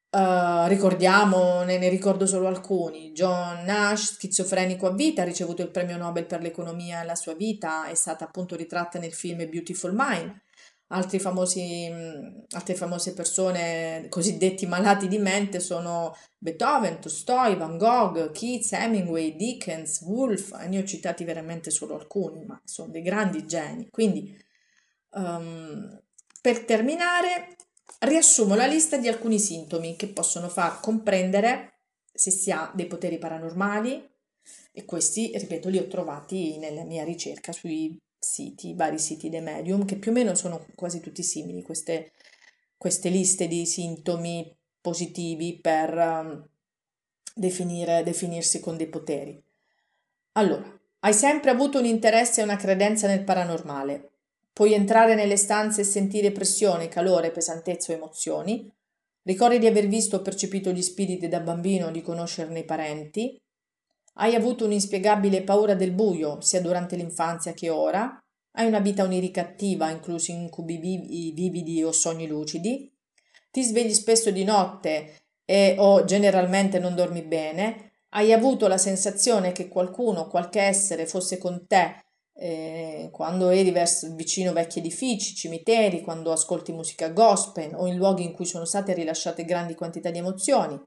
Uh, 0.09 0.67
ricordiamo, 0.67 1.63
ne, 1.63 1.77
ne, 1.79 1.89
ricordo 1.89 2.27
solo 2.27 2.47
alcuni. 2.47 3.11
John 3.13 3.63
Nash, 3.63 4.13
schizofrenico 4.13 4.85
a 4.85 4.93
vita, 4.93 5.23
ha 5.23 5.25
ricevuto 5.25 5.63
il 5.63 5.71
premio 5.71 5.97
Nobel 5.97 6.25
per 6.25 6.41
l'economia 6.41 7.01
e 7.01 7.05
la 7.05 7.15
sua 7.15 7.33
vita 7.33 7.87
è 7.87 7.95
stata 7.95 8.25
appunto 8.25 8.55
ritratta 8.55 8.99
nel 8.99 9.13
film 9.13 9.47
Beautiful 9.49 9.93
Mind 9.95 10.39
altri 10.93 11.19
famosi, 11.19 11.91
altre 12.51 12.75
famose 12.75 13.13
persone 13.13 14.05
cosiddetti 14.09 14.65
malati 14.67 15.07
di 15.07 15.17
mente 15.17 15.59
sono 15.59 16.15
Beethoven, 16.37 16.99
Tolstoi, 16.99 17.55
Van 17.55 17.77
Gogh, 17.77 18.31
Keats, 18.31 18.73
Hemingway, 18.73 19.35
Dickens, 19.35 20.01
Woolf, 20.01 20.55
e 20.61 20.67
ne 20.67 20.79
ho 20.79 20.83
citati 20.83 21.23
veramente 21.23 21.71
solo 21.71 21.95
alcuni, 21.95 22.45
ma 22.45 22.59
sono 22.63 22.91
dei 22.91 23.01
grandi 23.01 23.45
geni. 23.45 23.87
Quindi, 23.89 24.37
um, 25.11 26.01
per 26.41 26.63
terminare, 26.65 27.55
riassumo 27.99 28.55
la 28.55 28.67
lista 28.67 28.97
di 28.97 29.07
alcuni 29.07 29.39
sintomi 29.39 29.95
che 29.95 30.07
possono 30.07 30.47
far 30.47 30.79
comprendere 30.79 31.79
se 32.13 32.29
si 32.29 32.51
ha 32.51 32.71
dei 32.73 32.85
poteri 32.85 33.17
paranormali 33.17 34.11
e 34.71 34.85
questi, 34.85 35.31
ripeto, 35.33 35.69
li 35.69 35.79
ho 35.79 35.87
trovati 35.87 36.57
nella 36.57 36.83
mia 36.83 37.03
ricerca 37.03 37.51
sui 37.51 37.97
siti, 38.23 38.73
vari 38.73 38.99
siti 38.99 39.29
dei 39.29 39.41
medium, 39.41 39.85
che 39.85 39.97
più 39.97 40.11
o 40.11 40.13
meno 40.13 40.35
sono 40.35 40.65
quasi 40.75 40.99
tutti 40.99 41.23
simili, 41.23 41.61
queste, 41.61 42.11
queste 42.77 43.09
liste 43.09 43.47
di 43.47 43.65
sintomi 43.65 44.55
positivi 44.81 45.59
per 45.59 45.97
um, 45.97 46.47
definire, 47.33 48.03
definirsi 48.03 48.59
con 48.59 48.77
dei 48.77 48.87
poteri. 48.87 49.41
Allora, 50.33 50.79
hai 50.99 51.13
sempre 51.13 51.51
avuto 51.51 51.79
un 51.79 51.85
interesse 51.85 52.41
e 52.41 52.43
una 52.43 52.55
credenza 52.55 53.07
nel 53.07 53.23
paranormale. 53.23 54.09
Puoi 54.53 54.73
entrare 54.73 55.15
nelle 55.15 55.35
stanze 55.35 55.81
e 55.81 55.85
sentire 55.85 56.31
pressione, 56.31 56.87
calore, 56.87 57.31
pesantezza 57.31 57.91
o 57.91 57.95
emozioni. 57.95 58.71
Ricordi 59.23 59.59
di 59.59 59.67
aver 59.67 59.87
visto 59.87 60.17
o 60.17 60.21
percepito 60.21 60.71
gli 60.71 60.81
spiriti 60.81 61.27
da 61.27 61.39
bambino 61.39 61.87
o 61.87 61.91
di 61.91 62.01
conoscerne 62.01 62.59
i 62.59 62.65
parenti. 62.65 63.41
Hai 64.15 64.35
avuto 64.35 64.65
un'inspiegabile 64.65 65.43
paura 65.43 65.73
del 65.73 65.91
buio, 65.91 66.39
sia 66.41 66.61
durante 66.61 66.95
l'infanzia 66.95 67.53
che 67.53 67.69
ora. 67.69 68.17
Hai 68.55 68.67
una 68.67 68.79
vita 68.79 69.03
onirica 69.03 69.41
attiva, 69.41 69.89
inclusi 69.89 70.31
incubi 70.31 70.77
vividi 70.77 71.83
o 71.83 71.91
sogni 71.91 72.27
lucidi. 72.27 72.91
Ti 73.49 73.63
svegli 73.63 73.93
spesso 73.93 74.31
di 74.31 74.43
notte 74.43 75.21
e 75.45 75.75
o 75.79 76.03
generalmente 76.03 76.79
non 76.79 76.95
dormi 76.95 77.23
bene. 77.23 77.93
Hai 78.09 78.31
avuto 78.31 78.67
la 78.67 78.77
sensazione 78.77 79.51
che 79.51 79.67
qualcuno, 79.67 80.27
qualche 80.27 80.61
essere 80.61 81.07
fosse 81.07 81.39
con 81.39 81.65
te 81.67 82.03
eh, 82.35 83.09
quando 83.11 83.49
eri 83.49 83.71
verso, 83.71 84.13
vicino 84.15 84.53
vecchi 84.53 84.79
edifici, 84.79 85.35
cimiteri, 85.35 86.01
quando 86.01 86.31
ascolti 86.31 86.71
musica 86.71 87.09
gospel 87.09 87.73
o 87.75 87.87
in 87.87 87.95
luoghi 87.95 88.23
in 88.23 88.33
cui 88.33 88.45
sono 88.45 88.65
state 88.65 88.93
rilasciate 88.93 89.45
grandi 89.45 89.75
quantità 89.75 90.09
di 90.09 90.17
emozioni. 90.17 90.79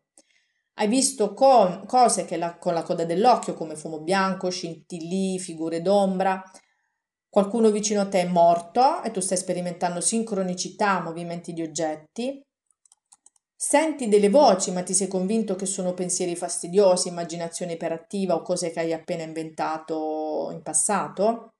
Hai 0.78 0.88
visto 0.88 1.32
co- 1.32 1.84
cose 1.86 2.26
che 2.26 2.36
la, 2.36 2.58
con 2.58 2.74
la 2.74 2.82
coda 2.82 3.06
dell'occhio, 3.06 3.54
come 3.54 3.76
fumo 3.76 4.00
bianco, 4.00 4.50
scintillii, 4.50 5.38
figure 5.38 5.80
d'ombra. 5.80 6.42
Qualcuno 7.30 7.70
vicino 7.70 8.02
a 8.02 8.08
te 8.08 8.20
è 8.20 8.26
morto 8.26 9.02
e 9.02 9.10
tu 9.10 9.20
stai 9.20 9.38
sperimentando 9.38 10.02
sincronicità, 10.02 11.00
movimenti 11.00 11.54
di 11.54 11.62
oggetti. 11.62 12.42
Senti 13.58 14.08
delle 14.08 14.28
voci, 14.28 14.70
ma 14.70 14.82
ti 14.82 14.92
sei 14.92 15.08
convinto 15.08 15.54
che 15.56 15.64
sono 15.64 15.94
pensieri 15.94 16.36
fastidiosi, 16.36 17.08
immaginazione 17.08 17.72
iperattiva 17.72 18.34
o 18.34 18.42
cose 18.42 18.70
che 18.70 18.80
hai 18.80 18.92
appena 18.92 19.22
inventato 19.22 20.50
in 20.52 20.60
passato. 20.62 21.54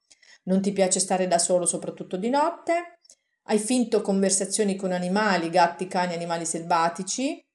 Non 0.44 0.60
ti 0.60 0.72
piace 0.72 1.00
stare 1.00 1.26
da 1.26 1.38
solo, 1.38 1.64
soprattutto 1.64 2.18
di 2.18 2.28
notte. 2.28 2.98
Hai 3.44 3.58
finto 3.58 4.02
conversazioni 4.02 4.76
con 4.76 4.92
animali, 4.92 5.48
gatti, 5.48 5.86
cani, 5.86 6.12
animali 6.12 6.44
selvatici. 6.44 7.45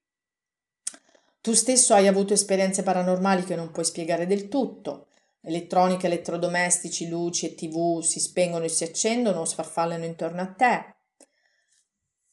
Tu 1.41 1.53
stesso 1.53 1.95
hai 1.95 2.07
avuto 2.07 2.33
esperienze 2.33 2.83
paranormali 2.83 3.43
che 3.43 3.55
non 3.55 3.71
puoi 3.71 3.83
spiegare 3.83 4.27
del 4.27 4.47
tutto. 4.47 5.07
Elettronica, 5.41 6.05
elettrodomestici, 6.05 7.09
luci 7.09 7.47
e 7.47 7.55
tv 7.55 8.01
si 8.01 8.19
spengono 8.19 8.65
e 8.65 8.69
si 8.69 8.83
accendono 8.83 9.39
o 9.39 9.45
sfarfallano 9.45 10.05
intorno 10.05 10.41
a 10.41 10.53
te. 10.53 10.95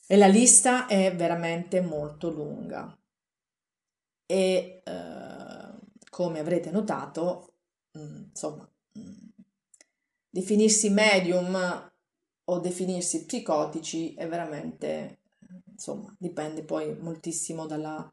E 0.07 0.17
la 0.19 0.27
lista 0.27 0.87
è 0.87 1.17
veramente 1.17 1.81
molto 1.81 2.29
lunga. 2.29 2.95
E 4.27 4.83
eh, 4.85 5.75
come 6.11 6.39
avrete 6.39 6.71
notato, 6.71 7.55
mm, 7.97 8.25
insomma, 8.29 8.71
mm, 8.99 9.29
definirsi 10.29 10.91
medium 10.91 11.91
o 12.45 12.59
definirsi 12.59 13.25
psicotici 13.25 14.13
è 14.13 14.29
veramente, 14.29 15.21
insomma, 15.65 16.15
dipende 16.19 16.63
poi 16.63 16.95
moltissimo 16.95 17.65
dalla 17.65 18.13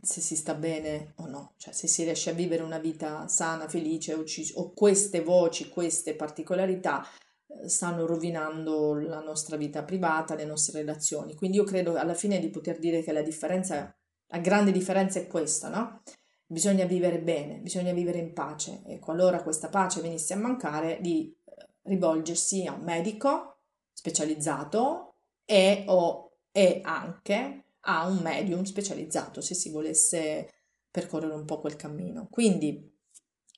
se 0.00 0.20
si 0.20 0.36
sta 0.36 0.54
bene 0.54 1.14
o 1.16 1.26
no, 1.26 1.54
cioè 1.56 1.72
se 1.72 1.88
si 1.88 2.04
riesce 2.04 2.30
a 2.30 2.34
vivere 2.34 2.62
una 2.62 2.78
vita 2.78 3.26
sana, 3.26 3.68
felice 3.68 4.14
o, 4.14 4.24
ci, 4.24 4.48
o 4.54 4.72
queste 4.72 5.20
voci, 5.22 5.68
queste 5.68 6.14
particolarità 6.14 7.04
eh, 7.46 7.68
stanno 7.68 8.06
rovinando 8.06 8.94
la 8.94 9.20
nostra 9.20 9.56
vita 9.56 9.82
privata, 9.82 10.36
le 10.36 10.44
nostre 10.44 10.80
relazioni. 10.80 11.34
Quindi 11.34 11.56
io 11.56 11.64
credo 11.64 11.96
alla 11.96 12.14
fine 12.14 12.38
di 12.38 12.50
poter 12.50 12.78
dire 12.78 13.02
che 13.02 13.12
la 13.12 13.22
differenza, 13.22 13.92
la 14.26 14.38
grande 14.38 14.70
differenza 14.70 15.18
è 15.18 15.26
questa, 15.26 15.68
no? 15.68 16.02
Bisogna 16.46 16.84
vivere 16.84 17.20
bene, 17.20 17.58
bisogna 17.58 17.92
vivere 17.92 18.18
in 18.18 18.32
pace 18.32 18.82
e 18.86 19.00
qualora 19.00 19.42
questa 19.42 19.68
pace 19.68 20.00
venisse 20.00 20.34
a 20.34 20.36
mancare 20.36 20.98
di 21.00 21.34
eh, 21.44 21.68
rivolgersi 21.82 22.64
a 22.66 22.74
un 22.74 22.84
medico 22.84 23.56
specializzato 23.92 25.16
e 25.44 25.84
o 25.88 26.24
e 26.56 26.80
anche 26.84 27.63
a 27.84 28.06
un 28.06 28.18
medium 28.18 28.62
specializzato 28.64 29.40
se 29.40 29.54
si 29.54 29.70
volesse 29.70 30.52
percorrere 30.90 31.34
un 31.34 31.44
po' 31.44 31.60
quel 31.60 31.76
cammino. 31.76 32.28
Quindi 32.30 32.98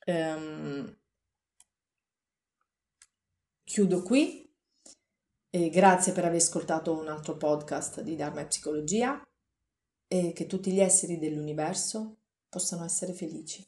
ehm, 0.05 0.97
chiudo 3.63 4.03
qui. 4.03 4.45
E 5.49 5.69
grazie 5.69 6.11
per 6.11 6.25
aver 6.25 6.37
ascoltato 6.37 6.97
un 6.97 7.07
altro 7.07 7.37
podcast 7.37 8.01
di 8.01 8.15
Dharma 8.15 8.41
e 8.41 8.47
Psicologia 8.47 9.21
e 10.07 10.33
che 10.33 10.45
tutti 10.45 10.71
gli 10.71 10.79
esseri 10.79 11.17
dell'universo 11.17 12.17
possano 12.49 12.83
essere 12.83 13.13
felici. 13.13 13.65